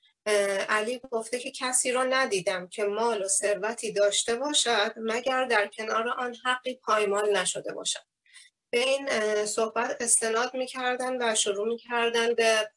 [0.70, 6.10] علی گفته که کسی را ندیدم که مال و ثروتی داشته باشد مگر در کنار
[6.10, 8.13] آن حقی پایمال نشده باشد.
[8.74, 9.10] به این
[9.46, 12.70] صحبت استناد می‌کردن و شروع می‌کردن به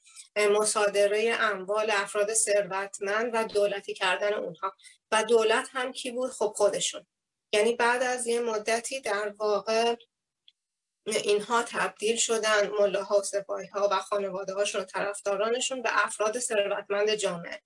[0.50, 4.72] مصادره اموال افراد ثروتمند و دولتی کردن اونها.
[5.12, 7.06] و دولت هم کی بود؟ خب خودشون.
[7.52, 9.94] یعنی بعد از یه مدتی در واقع
[11.06, 17.14] اینها تبدیل شدن ملاها و سپاهی ها و خانواده هاشون و طرفدارانشون به افراد ثروتمند
[17.14, 17.62] جامعه.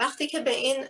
[0.00, 0.88] وقتی که به این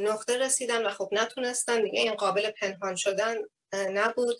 [0.00, 3.36] نقطه رسیدن و خب نتونستن دیگه این قابل پنهان شدن
[3.72, 4.36] نبود.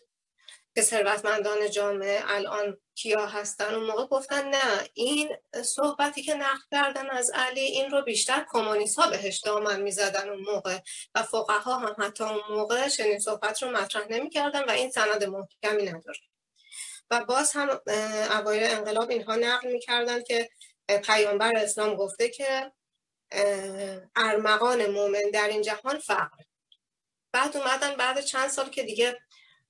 [0.77, 4.89] که ثروتمندان جامعه الان کیا هستن اون موقع گفتن نه.
[4.95, 10.29] این صحبتی که نقل کردن از علی این رو بیشتر کمونیست ها بهش دامن می‌زدن
[10.29, 10.79] اون موقع.
[11.15, 15.83] و فقها هم حتی اون موقع چنین صحبت رو مطرح نمی‌کردن و این سند محکمی
[15.83, 16.19] نداره
[17.11, 17.81] و باز هم
[18.31, 20.51] اوایل انقلاب اینها نقل می‌کردن که
[21.05, 22.73] پیامبر اسلام گفته که
[24.17, 26.45] ارمغان مومن در این جهان فقر.
[27.33, 29.19] بعد اومدن بعد چند سال که دیگه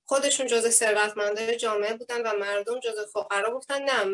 [0.07, 4.05] خودشون جز ثروتمندای جامعه بودن و مردم جز فقرا گفتن نه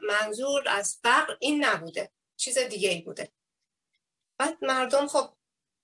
[0.00, 3.32] منظور از فقر این نبوده چیز دیگه ای بوده.
[4.38, 5.32] بعد مردم خب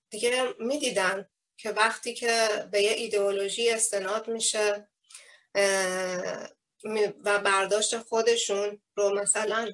[0.09, 4.89] دیگه می‌دیدن که وقتی که به یه ایدئولوژی استناد میشه
[7.23, 9.71] و برداشت خودشون رو مثلا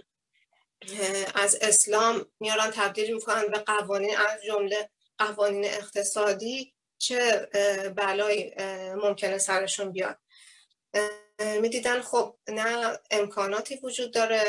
[1.35, 7.49] از اسلام میارن تبدیل می‌کنن به قوانین از جمله قوانین اقتصادی چه
[7.95, 8.53] بلایی
[8.95, 10.17] ممکنه سرشون بیاد.
[11.61, 14.43] می‌دیدن خب نه امکاناتی وجود داره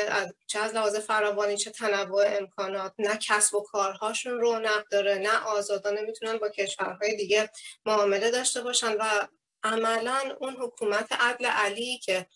[0.47, 6.01] چه از لحاظ فراوانی چه تنوع امکانات نه کسب و کارهاشون رونق داره نه آزادانه
[6.01, 7.49] می‌تونن با کشورهای دیگه
[7.85, 9.27] معامله داشته باشن و
[9.63, 12.27] عملا اون حکومت عدل علی که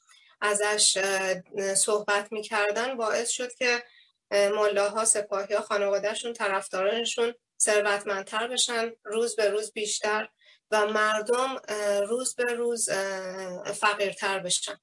[0.42, 0.98] ازش
[1.76, 3.84] صحبت می‌کردن باعث شد که
[4.32, 10.30] ملاها سپاهی ها خانوادهشون طرفدارانشون ثروتمندتر بشن روز به روز بیشتر
[10.72, 11.56] و مردم
[12.08, 12.90] روز به روز
[13.66, 14.80] فقیرتر بشن.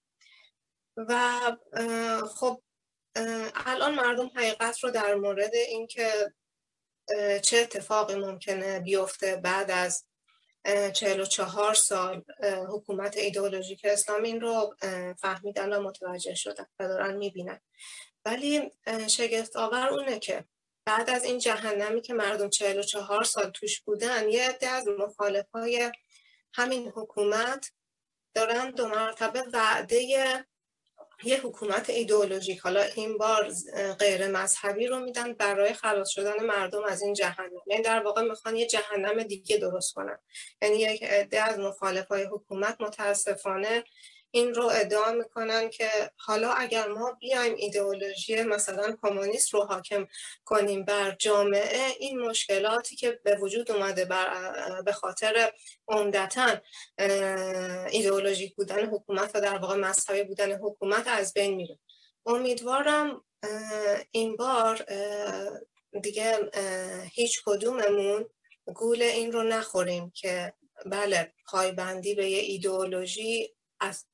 [0.97, 1.41] و
[2.35, 2.63] خب
[3.55, 6.33] الان مردم حقیقت رو در مورد اینکه
[7.43, 10.05] چه اتفاقی ممکنه بیفته بعد از
[10.93, 12.25] چهل و چهار سال
[12.69, 14.77] حکومت ایدئولوژیک اسلام این رو
[15.21, 17.61] فهمیدن و متوجه شدن و دارن می‌بینن.
[18.25, 18.71] ولی
[19.09, 20.45] شگفت آور اونه که
[20.87, 25.93] بعد از این جهنمی که مردم 44 سال توش بودن یه عده از مخالفای
[26.55, 27.71] همین حکومت
[28.35, 30.03] دارن دو مرتبه وعده
[31.25, 33.53] یه حکومت ایدئولوژیک حالا این بار
[33.99, 37.51] غیر مذهبی رو میدن برای خلاص شدن مردم از این جهنم.
[37.67, 40.19] یعنی در واقع می‌خوان یه جهنم دیگه درست کنن.
[40.63, 43.85] یعنی یک عده از مخالفای حکومت متاسفانه
[44.37, 50.07] این رو ادعا می‌کنن که حالا اگر ما بیایم ایدئولوژی مثلا کمونیست رو حاکم
[50.45, 55.53] کنیم بر جامعه این مشکلاتی که به وجود اومده بر به خاطر
[55.89, 56.57] عمدتا
[57.91, 61.79] ایدئولوژیک بودن حکومت و در واقع مذهبی بودن حکومت از بین میره.
[62.27, 63.25] امیدوارم
[64.11, 64.85] این بار
[66.03, 66.51] دیگه
[67.13, 68.27] هیچ کدوممون
[68.75, 70.53] گول این رو نخوریم که
[70.87, 74.05] بله پایبندی به یه ایدئولوژی از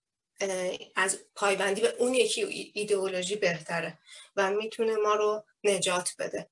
[0.96, 3.98] از پایبندی به اون یکی ایدئولوژی بهتره
[4.36, 6.48] و می‌تونه ما رو نجات بده.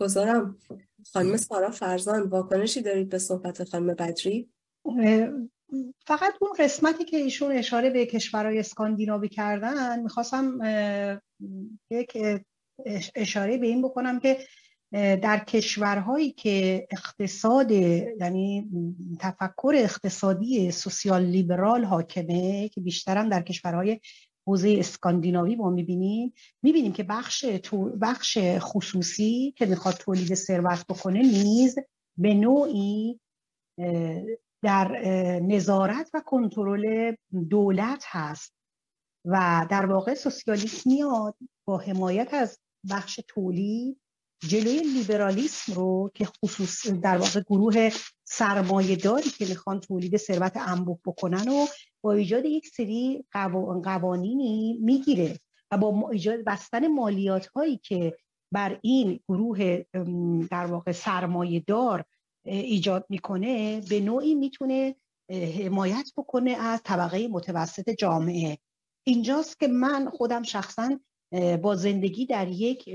[0.00, 0.58] گذارم
[1.12, 4.50] خانم سارا فرزان واکنشی دارید به صحبت خانم بدری؟
[6.06, 10.58] فقط اون قسمتی که ایشون اشاره به کشورهای اسکاندیناوی کردن می‌خواستم
[11.90, 12.18] یک
[13.14, 14.38] اشاره به این بکنم که
[14.92, 18.68] در کشورهایی که اقتصاد یعنی
[19.20, 24.00] تفکر اقتصادی سوسیال لیبرال حاکمه که بیشترم در کشورهای
[24.46, 27.44] حوزه اسکاندیناوی ما می‌بینیم می‌بینیم که بخش
[28.00, 31.76] بخش خصوصی که می‌خواد تولید ثروت بکنه نیز
[32.16, 33.20] به نوعی
[34.62, 34.88] در
[35.42, 37.14] نظارت و کنترل
[37.50, 38.54] دولت هست.
[39.24, 42.58] و در واقع سوسیالیسم میاد با حمایت از
[42.90, 44.00] بخش تولید
[44.40, 47.90] جلوی لیبرالیسم رو که خصوص در واقع گروه
[48.24, 51.66] سرمایه داری که می‌خوان تولید ثروت انبوه بکنن و
[52.04, 53.24] با ایجاد یک سری
[53.84, 55.38] قوانینی می‌گیره
[55.70, 58.16] و با ایجاد بستن مالیات هایی که
[58.52, 59.82] بر این گروه
[60.50, 62.04] در واقع سرمایه دار
[62.44, 64.96] ایجاد می‌کنه به نوعی می‌تونه
[65.30, 68.58] حمایت بکنه از طبقه متوسط جامعه.
[69.06, 71.00] اینجاست که من خودم شخصا
[71.62, 72.88] با زندگی در یک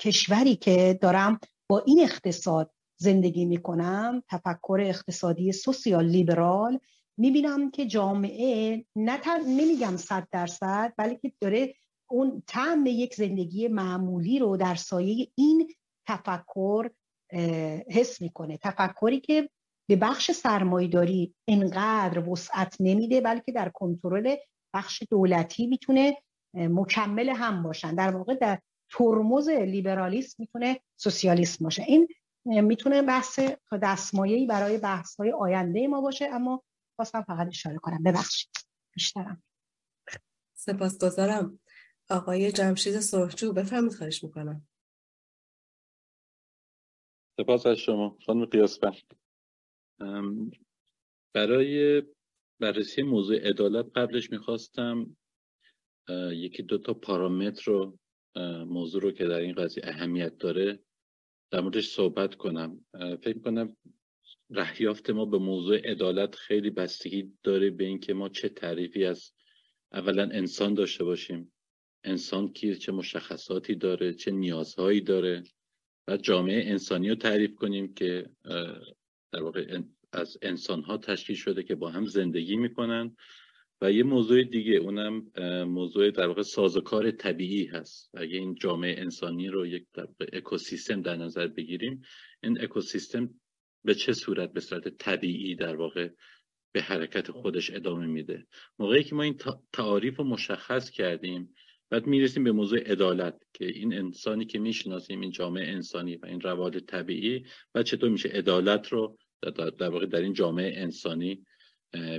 [0.00, 6.78] کشوری که دارم با این اقتصاد زندگی می‌کنم تفکر اقتصادی سوسیال لیبرال
[7.18, 11.74] می‌بینم که جامعه نه نمیگم صد درصد بلکه داره
[12.10, 15.68] اون طعم یک زندگی معمولی رو در سایه این
[16.08, 16.90] تفکر
[17.90, 18.58] حس می‌کنه.
[18.58, 19.50] تفکری که
[19.88, 24.36] به بخش سرمایداری انقدر وسعت نمیده بلکه در کنترل
[24.74, 26.16] بخش دولتی می‌تونه
[26.54, 27.94] مکمل هم باشن.
[27.94, 28.58] در واقع در
[28.90, 31.82] ترمز لیبرالیسم می‌تونه سوسیالیسم باشه.
[31.82, 32.08] این
[32.44, 33.40] می‌تونه بحث
[33.82, 36.62] دستمایه‌ای برای بحث های آینده ما باشه اما
[36.96, 38.02] خواستم فقط اشاره کنم.
[38.02, 38.50] ببخشید.
[38.94, 39.42] بیشترم.
[40.54, 41.60] سپاسگزارم.
[42.10, 44.68] آقای جمشید سرخجو بفرمید خواهش می‌کنم.
[47.40, 49.02] سپاس از شما خانم قیاسفر
[51.34, 52.02] برای
[52.60, 55.16] بررسی موضوع عدالت قبلش می‌خواستم
[56.32, 57.98] یکی دو تا پارامتر رو
[58.66, 60.78] موضوع رو که در این قضیه اهمیت داره
[61.50, 62.84] در موردش صحبت کنم.
[63.22, 63.76] فکر کنم
[64.50, 69.32] رهیافت ما به موضوع عدالت خیلی بستگی داره به اینکه ما چه تعریفی از
[69.92, 71.52] اولا انسان داشته باشیم.
[72.04, 75.42] انسان کیه چه مشخصاتی داره چه نیازهایی داره
[76.08, 78.30] و جامعه انسانی رو تعریف کنیم که
[79.32, 79.80] در واقع
[80.12, 83.16] از انسان ها تشکیل شده که با هم زندگی می‌کنن.
[83.80, 85.30] و یه موضوع دیگه اونم
[85.64, 88.10] موضوع در واقع سازوکار طبیعی هست.
[88.14, 92.02] اگه این جامعه انسانی رو یک در اکوسیستم در نظر بگیریم
[92.42, 93.34] این اکوسیستم
[93.84, 96.08] به چه صورت به صورت طبیعی در واقع
[96.72, 98.46] به حرکت خودش ادامه میده؟
[98.78, 99.38] موقعی که ما این
[99.72, 101.54] تعاریف رو مشخص کردیم
[101.90, 106.40] بعد می‌رسیم به موضوع عدالت که این انسانی که می‌شناسیم این جامعه انسانی و این
[106.40, 109.18] روال طبیعی و چطور میشه عدالت رو
[109.78, 111.46] در واقع در این جامعه انسانی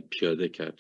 [0.10, 0.80] پیاده کرد؟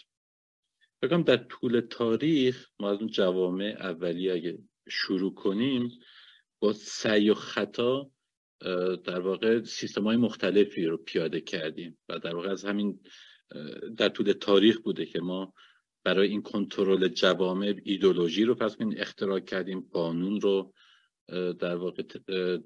[1.01, 5.91] بگم در طول تاریخ ما از اون جوامع اولی اگه شروع کنیم
[6.59, 8.11] با سعی و خطا
[9.03, 12.99] در واقع سیستم های مختلفی رو پیاده کردیم و در واقع از همین
[13.97, 15.53] در طول تاریخ بوده که ما
[16.03, 20.73] برای این کنترل جوامع ایدولوژی رو پس کنیم اختراع کردیم قانون رو
[21.59, 22.03] در واقع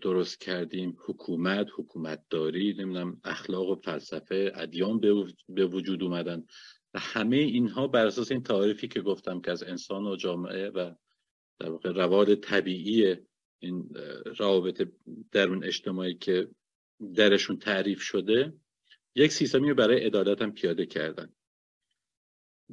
[0.02, 5.00] درست کردیم حکومت حکومت داری نمی‌دونم اخلاق و فلسفه ادیان
[5.50, 6.46] به وجود اومدن.
[6.94, 10.92] و همه اینها بر اساس این تعریفی که گفتم که از انسان و جامعه و
[11.60, 13.16] در واقع روال طبیعی
[13.60, 13.90] این
[14.38, 14.88] روابط
[15.32, 16.48] درون اجتماعی که
[17.16, 18.54] درشون تعریف شده
[19.16, 21.34] یک سیستمی رو برای عدالت هم پیاده کردن.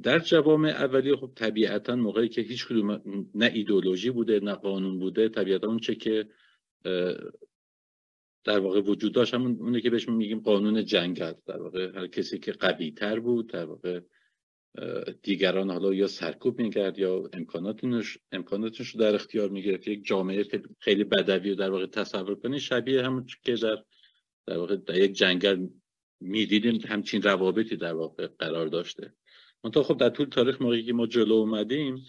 [0.03, 3.01] در جوامع اولیه خب طبیعتا موقعی که هیچ کدوم
[3.35, 6.29] نه ایدولوژی بوده نه قانون بوده طبیعتا اون چه که
[8.43, 9.33] در واقع وجود داشت.
[9.33, 13.49] همون اونه که بهش میگیم قانون جنگل در واقع هر کسی که قوی تر بود
[13.49, 13.99] در واقع
[15.23, 19.87] دیگران حالا یا سرکوب می‌کرد یا امکاناتش امکاناتش رو در اختیار می‌گرفت.
[19.87, 20.45] یک جامعه
[20.79, 23.77] خیلی بدوی رو در واقع تصور کنید شبیه همون که در
[24.47, 25.67] در واقع در یک جنگل
[26.21, 29.13] می‌دیدیم همچین روابطی در واقع قرار داشته.
[29.63, 32.05] منتها خب در طول تاریخ موقعی که ما جلو اومدیم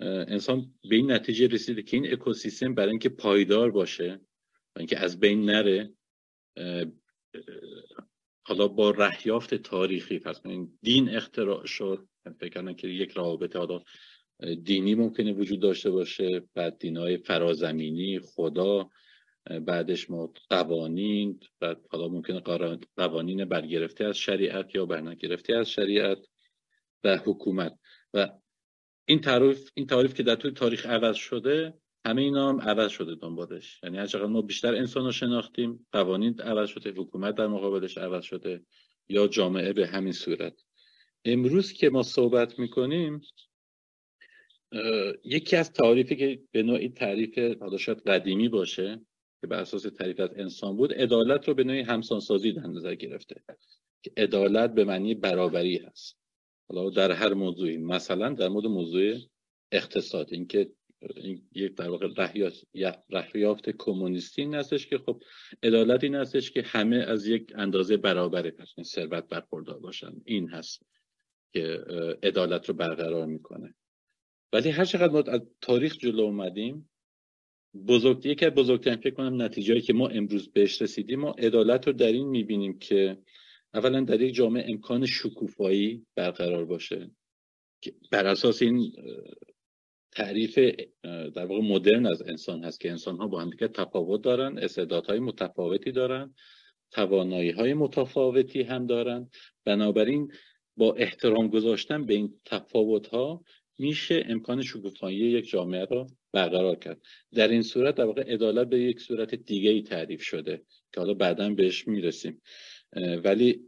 [0.00, 4.29] انسان به این نتیجه رسیده که این اکوسیستم برای اینکه پایدار باشه و
[4.76, 5.92] اینکه از بین نره
[8.42, 10.42] حالا با رهیافت تاریخی پس
[10.82, 12.08] دین اختراع شد.
[12.40, 13.82] فکر که یک رابطه حالا
[14.62, 18.90] دینی ممکنه وجود داشته باشه بعد دینای فرازمینی خدا
[19.44, 22.40] بعدش ما قوانین و حالا ممکنه
[22.96, 26.18] قوانین برگرفته از شریعت یا برنگرفته از شریعت
[27.04, 27.78] و حکومت.
[28.14, 28.28] و
[29.04, 31.74] این تعریف این تعریف که در طول تاریخ عوض شده
[32.06, 33.80] همه اینا هم عوض شده دنبالش.
[33.82, 38.64] یعنی هر ما بیشتر انسان رو شناختیم قوانین عوض شده حکومت در مقابلش عوض شده
[39.08, 40.54] یا جامعه به همین صورت.
[41.24, 43.20] امروز که ما صحبت می‌کنیم
[45.24, 49.00] یکی از تعریفی که به نوعی تعریف حالا قدیمی باشه
[49.40, 53.42] که بر اساس تعریف از انسان بود عدالت رو به نوعی همسانسازی در نظر گرفته.
[54.02, 56.16] که عدالت به معنی برابری هست.
[56.68, 59.16] حالا در هر موضوعی مثلا در مورد موضوع
[59.72, 60.74] اقتصاد اینکه این
[61.54, 62.08] یک در واقع
[63.10, 65.22] رهیافت کمونیستی این هستش که خب
[65.62, 70.12] عدالت این هستش که همه از یک اندازه برابر ثروت برخوردار باشن.
[70.24, 70.82] این هست
[71.52, 71.84] که
[72.22, 73.74] عدالت رو برقرار می‌کنه.
[74.52, 76.90] ولی هر چقدر ما از تاریخ جلو اومدیم
[77.88, 81.92] بزرگ یکی از بزرگترین فکر کنم نتیجهایی که ما امروز بهش رسیدیم ما عدالت رو
[81.92, 83.18] در این می‌بینیم که
[83.74, 87.10] اولا در یک جامعه امکان شکوفایی برقرار باشه
[88.10, 88.92] بر اساس این
[90.12, 90.58] تعریف
[91.34, 95.18] در واقع مدرن از انسان هست که انسان ها با هم دیگه تفاوت دارن استعدادهای
[95.18, 96.34] متفاوتی دارن
[96.90, 99.30] توانایی های متفاوتی هم دارن.
[99.64, 100.32] بنابراین
[100.76, 103.44] با احترام گذاشتن به این تفاوت ها
[103.78, 107.00] میشه امکان شکوفایی یک جامعه را برقرار کرد.
[107.32, 111.14] در این صورت در واقع عدالت به یک صورت دیگه ای تعریف شده که حالا
[111.14, 112.42] بعدا بهش می‌رسیم.
[113.24, 113.60] ولی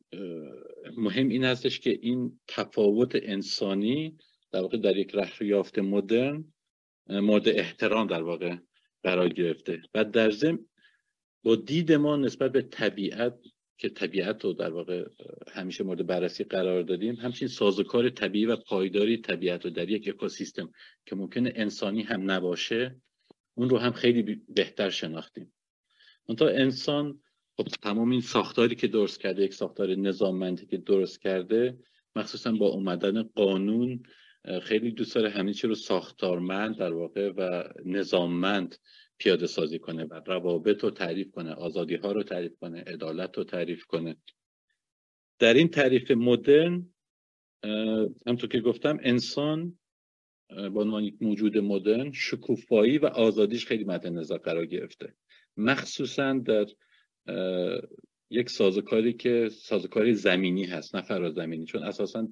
[0.96, 4.18] مهم این هستش که این تفاوت انسانی
[4.53, 6.45] در واقع در یک رهیافت مدرن
[7.09, 8.57] مورد احترام در واقع
[9.03, 9.83] قرار گرفته.
[9.95, 10.59] و در ضمن
[11.43, 13.38] با دید ما نسبت به طبیعت
[13.79, 15.09] که طبیعت رو در واقع
[15.53, 20.73] همیشه مورد بررسی قرار دادیم همچین سازوکار طبیعی و پایداری طبیعت رو در یک اکوسیستم
[21.07, 23.01] که ممکنه انسانی هم نباشه
[23.55, 25.53] اون رو هم خیلی بهتر شناختیم.
[26.38, 27.21] تا انسان
[27.57, 31.79] خب تمام این ساختاری که درست کرده یک ساختار نظاممندی که درست کرده
[32.17, 34.03] مخصوصا با اومدن قانون
[34.62, 38.76] خیلی دوست داره همه چی رو ساختارمند در واقع و نظاممند
[39.18, 43.44] پیاده سازی کنه و روابط رو تعریف کنه آزادی ها رو تعریف کنه عدالت رو
[43.44, 44.16] تعریف کنه.
[45.38, 46.95] در این تعریف مدرن
[48.26, 49.78] همطور که گفتم انسان
[50.49, 55.14] با عنوان یک موجود مدرن شکوفایی و آزادیش خیلی مد نظر قرار گرفته.
[55.57, 56.66] مخصوصا در
[58.30, 62.28] یک سازوکاری که سازوکاری زمینی هست نه فرازمینی چون اساسا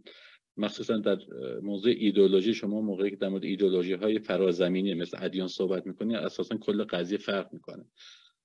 [0.60, 1.18] مخصوصا در
[1.62, 6.56] موضوع ایدولوژی شما موقعی که در مورد ایدولوژی های فرازمینی مثل ادیان صحبت می‌کنی اساسا
[6.56, 7.84] کل قضیه فرق می‌کنه.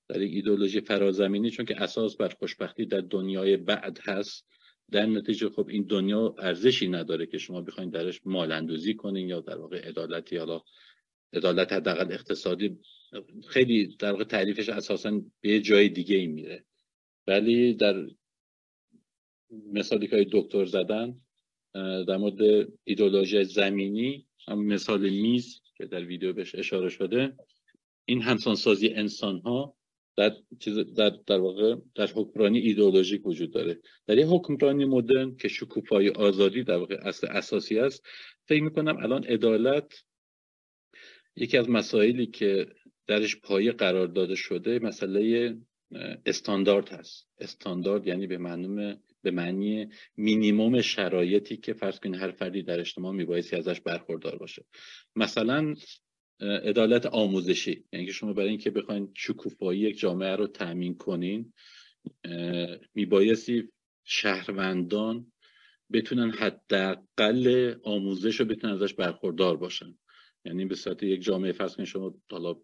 [0.08, 4.46] در یک ایدولوژی فرازمینی چون که اساس بر خوشبختی در دنیای بعد هست
[4.90, 9.40] در نتیجه خب این دنیا ارزشی نداره که شما بخواید درش مال اندوزی کنین یا
[9.40, 10.60] در واقع عدالتی حالا
[11.32, 12.78] عدالت حداقل اقتصادی
[13.48, 16.64] خیلی در واقع تعریفش اساسا به جای دیگه ای میره.
[17.26, 18.06] ولی در
[19.72, 21.20] مثالی که دکتر زدن
[22.08, 27.32] در مورد ایدولوژی زمینی هم مثال میز که در ویدیو بهش اشاره شده
[28.04, 29.76] این همسانسازی انسان ها
[30.16, 30.32] در,
[30.96, 33.80] در, در واقع در حکمرانی ایدئولوژیک وجود داره.
[34.06, 38.06] در یه حکمرانی مدرن که شکوفای آزادی در واقع اصل اساسی است
[38.48, 40.04] فکر می‌کنم الان عدالت
[41.36, 42.66] یکی از مسائلی که
[43.06, 45.56] درش پایه قرار داده شده مسئله
[46.26, 47.28] استاندارد هست.
[47.38, 53.12] استاندارد یعنی به معنی به معنی مینیموم شرایطی که فرض کنید هر فردی در اجتماع
[53.12, 54.64] میبایستی ازش برخوردار باشه.
[55.16, 55.74] مثلا
[56.40, 57.84] عدالت آموزشی.
[57.92, 61.52] یعنی شما برای اینکه بخواید شکوفایی یک جامعه رو تأمین کنین
[62.94, 63.68] میبایستی
[64.04, 65.32] شهروندان
[65.92, 69.98] بتونن حداقل آموزش رو بتونن ازش برخوردار باشن.
[70.44, 72.54] یعنی به صورت یک جامعه فرض کنید شما حالا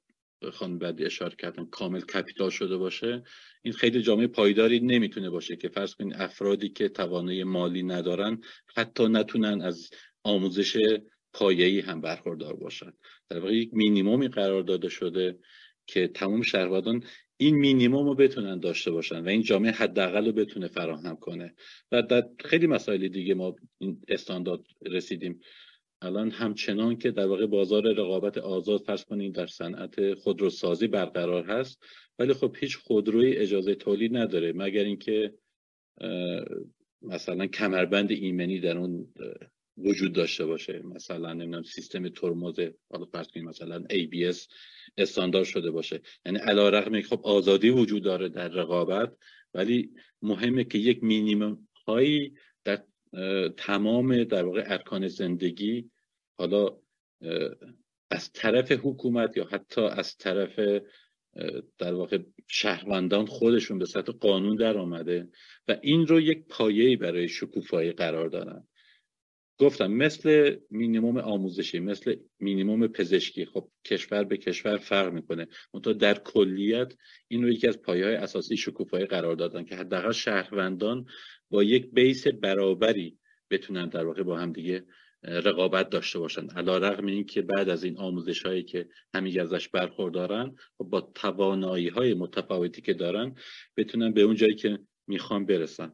[0.50, 3.22] خانم بعدی اشاره کردن کامل کپیتال شده باشه
[3.62, 8.40] این خیلی جامعه پایداری نمی‌تونه باشه که فرض کنید افرادی که توانایی مالی ندارن
[8.76, 9.90] حتی نتونن از
[10.24, 10.76] آموزش
[11.32, 12.92] پایه‌ای هم برخوردار باشن.
[13.30, 15.38] در واقع یک مینیمومی قرار داده شده
[15.86, 17.04] که تمام شهروندان
[17.36, 21.54] این مینیموم رو بتونن داشته باشن و این جامعه حداقل رو بتونه فراهم کنه.
[21.92, 25.40] و در خیلی مسائل دیگه ما این استاندارد رسیدیم.
[26.04, 31.82] الان همچنان که در واقع بازار رقابت آزاد فرض کنید در صنعت خودروسازی برقرار هست
[32.18, 35.34] ولی خب هیچ خودروی اجازه تولید نداره مگر اینکه
[37.02, 39.12] مثلا کمربند ایمنی در اون
[39.76, 40.82] وجود داشته باشه.
[40.84, 44.36] مثلا نمی‌دونم سیستم ترمز حالا فرض کنید مثلا ABS
[44.96, 46.00] استاندارد شده باشه.
[46.26, 49.16] یعنی علیرغم خب آزادی وجود داره در رقابت
[49.54, 49.90] ولی
[50.22, 52.34] مهمه که یک مینیمم هایی
[52.64, 52.82] در
[53.56, 55.90] تمام در واقع ارکان زندگی
[56.42, 56.78] حالا
[58.10, 60.60] از طرف حکومت یا حتی از طرف
[61.78, 65.28] در واقع شهروندان خودشون به سطح قانون در آمده
[65.68, 68.68] و این رو یک پایه‌ای برای شکوفایی قرار دارن.
[69.58, 75.48] گفتم مثل مینیموم آموزشی مثل مینیموم پزشکی خب کشور به کشور فرق می‌کنه.
[75.74, 76.92] منتها در کلیت
[77.28, 81.06] این رو یکی از پایه های اساسی شکوفایی قرار دادن که حداقل شهروندان
[81.50, 83.18] با یک بیس برابری
[83.50, 84.84] بتونن در واقع با هم دیگه
[85.22, 86.50] رقابت داشته باشن.
[86.50, 91.00] علا رقم این که بعد از این آموزش هایی که همین ازش برخوردارن و با
[91.00, 93.34] توانایی های متفاوتی که دارن
[93.76, 95.92] بتونن به اون جایی که می‌خوان برسن.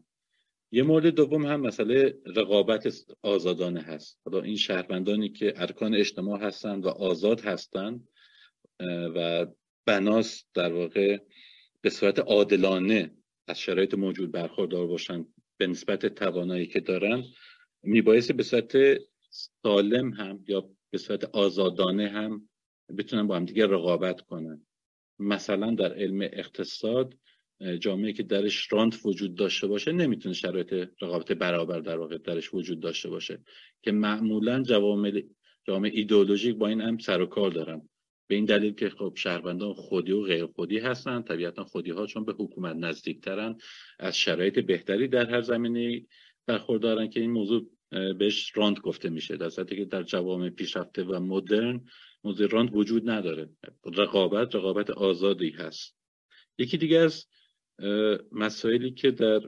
[0.73, 4.21] یه مورد دوم هم مسئله رقابت آزادانه هست.
[4.25, 8.09] حالا این شهروندانی که ارکان اجتماع هستند و آزاد هستند
[9.15, 9.47] و
[9.87, 11.19] بناس در واقع
[11.81, 13.15] به صورت عادلانه
[13.49, 15.27] از شرایط موجود برخوردار باشن
[15.57, 17.25] به نسبت توانایی که دارن
[17.83, 18.73] میبایستی به صورت
[19.29, 22.49] سالم هم یا به صورت آزادانه هم
[22.99, 24.67] بتونن با هم دیگه رقابت کنن.
[25.19, 27.15] مثلا در علم اقتصاد
[27.81, 32.81] جامعه که درش رانت وجود داشته باشه نمی‌تونه شرایط رقابت برابر در واقع درش وجود
[32.81, 33.43] داشته باشه.
[33.83, 35.23] که معمولا جوامع
[35.67, 37.89] جامعه ایدئولوژیک با این هم سر و کار دارن.
[38.27, 41.23] به این دلیل که خب شهروندان خودی و غیر خودی هستن.
[41.23, 43.59] طبیعتا خودی ها چون به حکومت نزدیکترن
[43.99, 46.07] از شرایط بهتری در هر زمینه
[46.47, 49.37] برخوردارن که این موضوع بهش راند گفته میشه.
[49.37, 51.85] در صورتی که در جوامع پیشرفته و مدرن
[52.25, 53.51] موضوع راند وجود نداره.
[53.85, 55.97] رقابت رقابت آزادی هست.
[56.59, 57.27] یکی دیگه از
[58.33, 59.41] مسائلی که در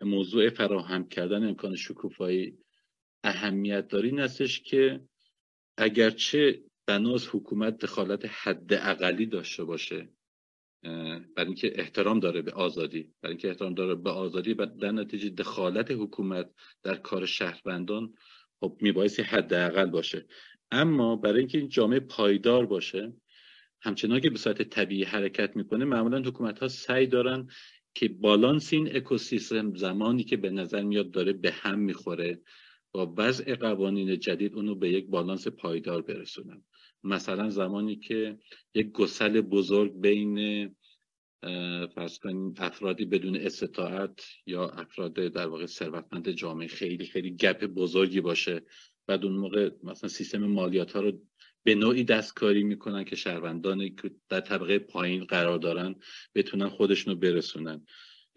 [0.00, 2.58] موضوع فراهم کردن امکان شکوفایی
[3.24, 5.00] اهمیت داری این هستش که
[5.76, 10.08] اگرچه بناس حکومت دخالت حد اقلی داشته باشه
[11.36, 13.12] برای اینکه احترام داره به آزادی.
[13.22, 16.50] برای اینکه احترام داره به آزادی و در نتیجه دخالت حکومت
[16.82, 18.14] در کار شهروندان
[18.60, 20.26] خب میبایستی حداقل باشه.
[20.70, 23.12] اما برای اینکه این جامعه پایدار باشه
[23.80, 27.48] همچنان که به صورت طبیعی حرکت می‌کنه معمولا حکومت ها سعی دارن
[27.94, 32.40] که بالانس این اکوسیستم زمانی که به نظر میاد داره به هم می‌خوره
[32.92, 36.62] با وضع قوانین جدید اونو به یک بالانس پایدار برسونن.
[37.06, 38.38] مثلا زمانی که
[38.74, 40.36] یک گسل بزرگ بین
[41.94, 48.20] فرض کنیم افرادی بدون استطاعت یا افراد در واقع ثروتمند جامعه خیلی خیلی گپ بزرگی
[48.20, 48.62] باشه
[49.06, 51.12] بعد اون موقع مثلا سیستم مالیات ها رو
[51.62, 55.94] به نوعی دستکاری می‌کنن که شهروندانی که در طبقه پایین قرار دارن
[56.34, 57.86] بتونن خودشونو برسونن.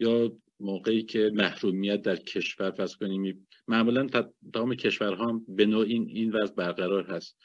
[0.00, 4.06] یا موقعی که محرومیت در کشور فرض کنیم معمولا
[4.52, 7.38] تمام کشورها به نوع این این وضع برقرار هست.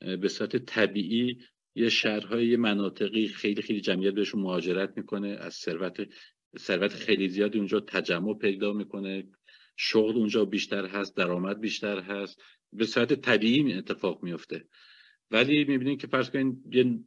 [0.00, 1.38] به صورت طبیعی
[1.74, 5.28] یه شهرهای یه مناطقی خیلی خیلی جمعیت بهشون مهاجرت می‌کنه.
[5.28, 6.08] از ثروت
[6.58, 9.28] ثروت خیلی زیادی اونجا تجمع پیدا می‌کنه.
[9.76, 12.42] شغل اونجا بیشتر هست درآمد بیشتر هست.
[12.72, 14.64] به صورت طبیعی اتفاق میفته
[15.30, 16.98] ولی می‌بینیم که فرض کنید یه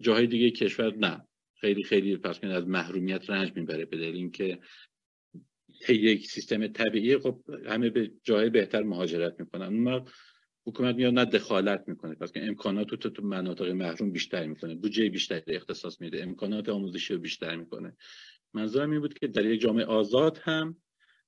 [0.00, 1.26] جاهای دیگه کشور نه.
[1.60, 3.84] خیلی خیلی فرض کنید از محرومیت رنج می‌بره.
[3.84, 4.58] به دلیل اینکه
[5.88, 9.66] یک سیستم طبیعی خب همه به جای بهتر مهاجرت می‌کنن.
[9.66, 10.06] اون
[10.66, 12.14] حکومت میاد نه دخالت می‌کنه.
[12.14, 14.74] پس که امکانات تو تو مناطق محروم بیشتر می‌کنه.
[14.74, 16.22] بودجه بیشتری اختصاص میده.
[16.22, 17.96] امکانات آموزشی رو بیشتر می‌کنه.
[18.54, 20.76] منظورم این بود که در یک جامعه آزاد هم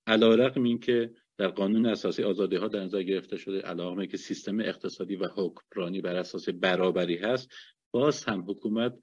[0.06, 5.16] علیرغم اینکه در قانون اساسی آزادی ها در نظر گرفته شده علاوه که سیستم اقتصادی
[5.16, 7.50] و حکمرانی بر اساس برابری هست
[7.90, 8.94] باز هم حکومت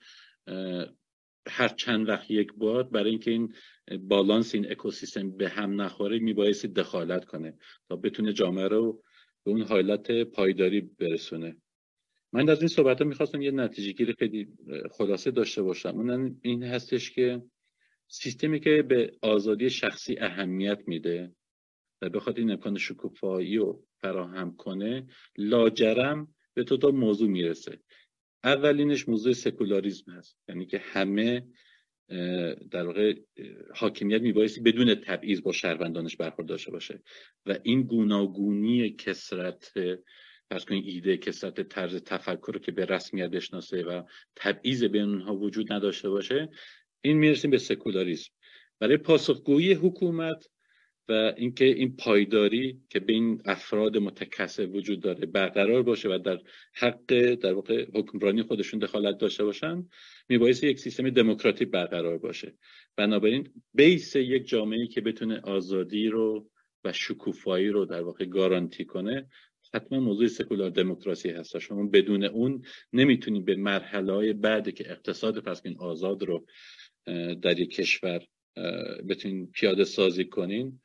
[1.48, 3.54] هر چند وقت یک بار برای اینکه این
[4.00, 7.58] بالانس این اکوسیستم به هم نخوره میبایستی دخالت کنه
[7.90, 9.04] تا بتونه جامعه رو
[9.46, 11.56] به اون حالت پایداری برسونه.
[12.34, 14.48] من از این صحبت ها می‌خواستم یه نتیجه گیری خیلی
[14.92, 15.90] خلاصه داشته باشم.
[15.90, 17.42] اون این هستش که
[18.08, 21.36] سیستمی که به آزادی شخصی اهمیت میده
[22.02, 27.80] و بخواد این امکان شکوفایی رو فراهم کنه لاجرم به تو تا موضوع می‌رسه.
[28.44, 30.38] اولینش موضوع سکولاریزم هست.
[30.50, 31.48] یعنی که همه
[32.72, 33.14] در واقع
[33.76, 37.02] حاکمیت میبایستی بدون تبعیض با شهروندانش برخورد داشته باشه.
[37.46, 39.72] و این گوناگونی کسرت
[40.50, 44.04] پس کنید ایده کسرت طرز تفکر که به رسمیت بشناسه و
[44.36, 46.50] تبعیض بین اونها وجود نداشته باشه
[47.02, 48.32] این می‌رسیم به سکولاریسم.
[48.80, 50.48] برای پاسخگویی حکومت
[51.10, 56.40] و اینکه این پایداری که بین افراد متکثر وجود داره برقرار باشه و در
[56.74, 59.88] حق در واقع حکمرانی خودشون دخالت داشته باشن
[60.30, 62.54] میبایست یک سیستم دموکراتیک برقرار باشه.
[62.96, 66.50] بنابراین بیس یک جامعه که بتونه آزادی رو
[66.84, 69.30] و شکوفایی رو در واقع گارانتی کنه
[69.74, 71.60] حتما موضوع سکولار دموکراسی هست.
[71.60, 76.46] شما بدون اون نمی‌تونید به مرحله های بعدی که اقتصاد پس این آزاد رو
[77.42, 78.26] در یک کشور
[79.10, 80.80] بتونین پیاده سازی کنین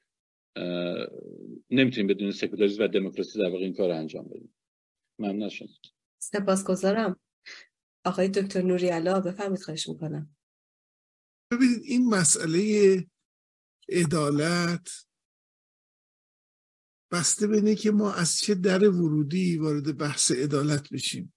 [1.71, 4.55] نمی‌تونیم بدون سکولاریسم و دموکراسی در واقع این کار انجام بدیم.
[5.19, 5.69] ممنون شما.
[6.19, 7.21] سپاسگزارم.
[8.05, 10.37] آقای دکتر نوری علا بفرمید خواهش می‌کنم.
[11.53, 13.07] ببینید این مسئله
[13.89, 14.89] عدالت
[17.13, 21.35] بسته به که ما از چه در ورودی وارد بحث عدالت بشیم.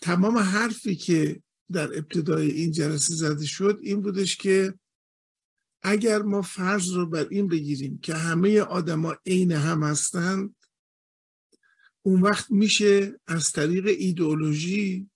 [0.00, 1.42] تمام حرفی که
[1.72, 4.74] در ابتدای این جلسه زده شد این بودش که
[5.82, 10.56] اگر ما فرض رو بر این بگیریم که همه آدما عین هم هستند
[12.02, 15.10] اون وقت میشه از طریق ایدئولوژی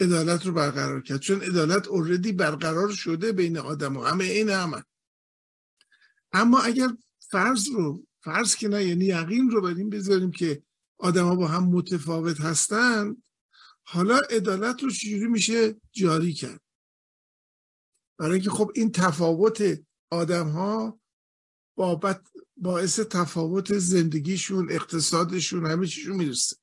[0.00, 1.20] عدالت رو برقرار کرد.
[1.20, 4.84] چون عدالت اوردی برقرار شده بین آدم همه این همه
[6.32, 6.88] اما اگر
[7.18, 10.62] فرض رو فرض که نه یعنی یقین رو بر بذاریم که
[10.98, 13.22] آدما با هم متفاوت هستند
[13.82, 16.60] حالا عدالت رو چجوری میشه جاری کرد؟
[18.18, 19.80] برای اینکه خب این تفاوت
[20.10, 21.00] آدم ها
[21.76, 22.22] بابت
[22.56, 26.56] باعث تفاوت زندگیشون اقتصادشون همه چیشون می‌رسه.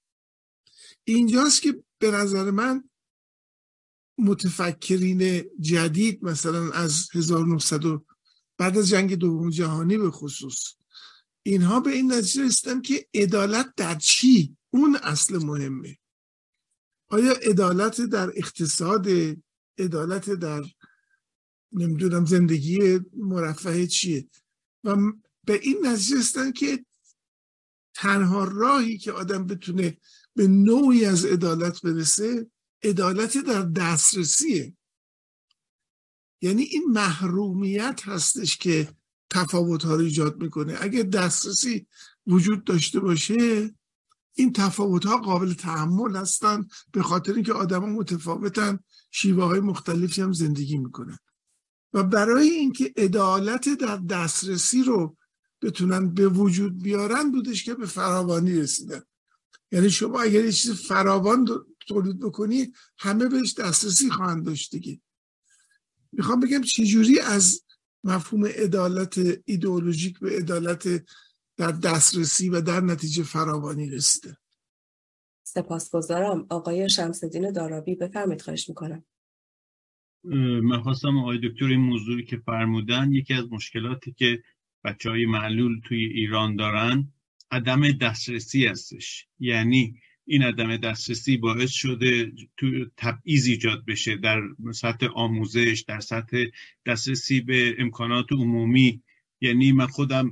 [1.03, 2.89] اینجاست که به نظر من
[4.17, 7.81] متفکرین جدید مثلا از 1900
[8.57, 10.75] بعد از جنگ دوم جهانی به خصوص
[11.43, 15.97] اینها به این نتیجه رسیدن که عدالت در چی؟ اون اصل مهمه.
[17.09, 19.07] آیا عدالت در اقتصاد
[19.77, 20.63] عدالت در
[21.71, 24.27] نمی‌دونم زندگی مرفه چیه.
[24.83, 24.95] و
[25.43, 26.85] به این نتیجه که
[27.93, 29.97] تنها راهی که آدم بتونه
[30.35, 32.47] به نوعی از عدالت برسه
[32.83, 34.73] عدالت در دسترسیه.
[36.41, 38.89] یعنی این محرومیت هستش که
[39.29, 40.77] تفاوت ها رو ایجاد می‌کنه.
[40.81, 41.87] اگه دسترسی
[42.27, 43.71] وجود داشته باشه
[44.33, 48.79] این تفاوت ها قابل تحمل هستن به خاطر اینکه آدما متفاوتن
[49.11, 51.17] شیوه های مختلفی هم زندگی می‌کنن.
[51.93, 55.17] و برای اینکه عدالت در دسترسی رو
[55.61, 59.01] بتونن به وجود بیارن بودش که به فراوانی رسیدن.
[59.71, 61.47] یعنی شما اگر یه چیز فراوان
[61.87, 65.01] تولید بکنی همه بهش دسترسی خواهند داشت دیگه.
[66.11, 67.63] می‌خوام بگم چجوری از
[68.03, 71.03] مفهوم عدالت ایدئولوژیک به عدالت
[71.57, 74.37] در دسترسی و در نتیجه فراوانی رسیده؟
[75.43, 76.45] سپاسگزارم.
[76.49, 79.05] آقای شمسدین دارابی بفرمید خواهش می‌کنم.
[80.63, 84.43] من خواستم آقای دکتر این موضوعی که فرمودن یکی از مشکلاتی که
[84.83, 87.13] بچه های معلول توی ایران دارن
[87.51, 89.25] عدم دسترسی هستش.
[89.39, 94.41] یعنی این عدم دسترسی باعث شده تو تبعیض ایجاد بشه در
[94.73, 96.43] سطح آموزش در سطح
[96.85, 99.01] دسترسی به امکانات عمومی.
[99.41, 100.31] یعنی من خودم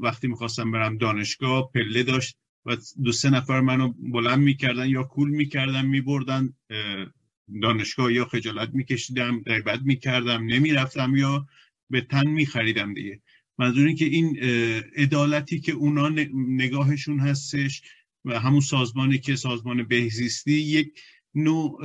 [0.00, 2.36] وقتی می‌خواستم برم دانشگاه پله داشت
[2.66, 6.54] و دو سه نفر منو بلند می‌کردن یا کول می‌کردن میبردن
[7.62, 11.46] دانشگاه یا خجالت میکشیدم غیبت می‌کردم نمی‌رفتم یا
[11.90, 13.20] به تن میخریدم دیگه.
[13.58, 14.38] منظور این که این
[14.96, 17.82] عدالتی که اونا نگاهشون هستش
[18.24, 21.00] و همون سازمانی که سازمان بهزیستی یک
[21.34, 21.78] نوع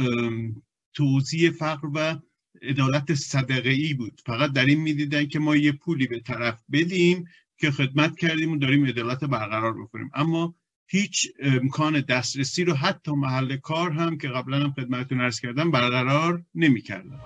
[0.93, 2.19] توضیح فقر و
[2.61, 4.21] عدالت صدقه ای بود.
[4.25, 7.25] فقط در این می‌دیدن که ما یه پولی به طرف بدیم
[7.57, 10.11] که خدمت کردیم و داریم عدالت برقرار بکنیم.
[10.13, 10.55] اما
[10.87, 16.43] هیچ امکان دسترسی رو حتی محل کار هم که قبلا هم خدمتتون ارز کردم برقرار
[16.55, 17.19] نمی‌کردن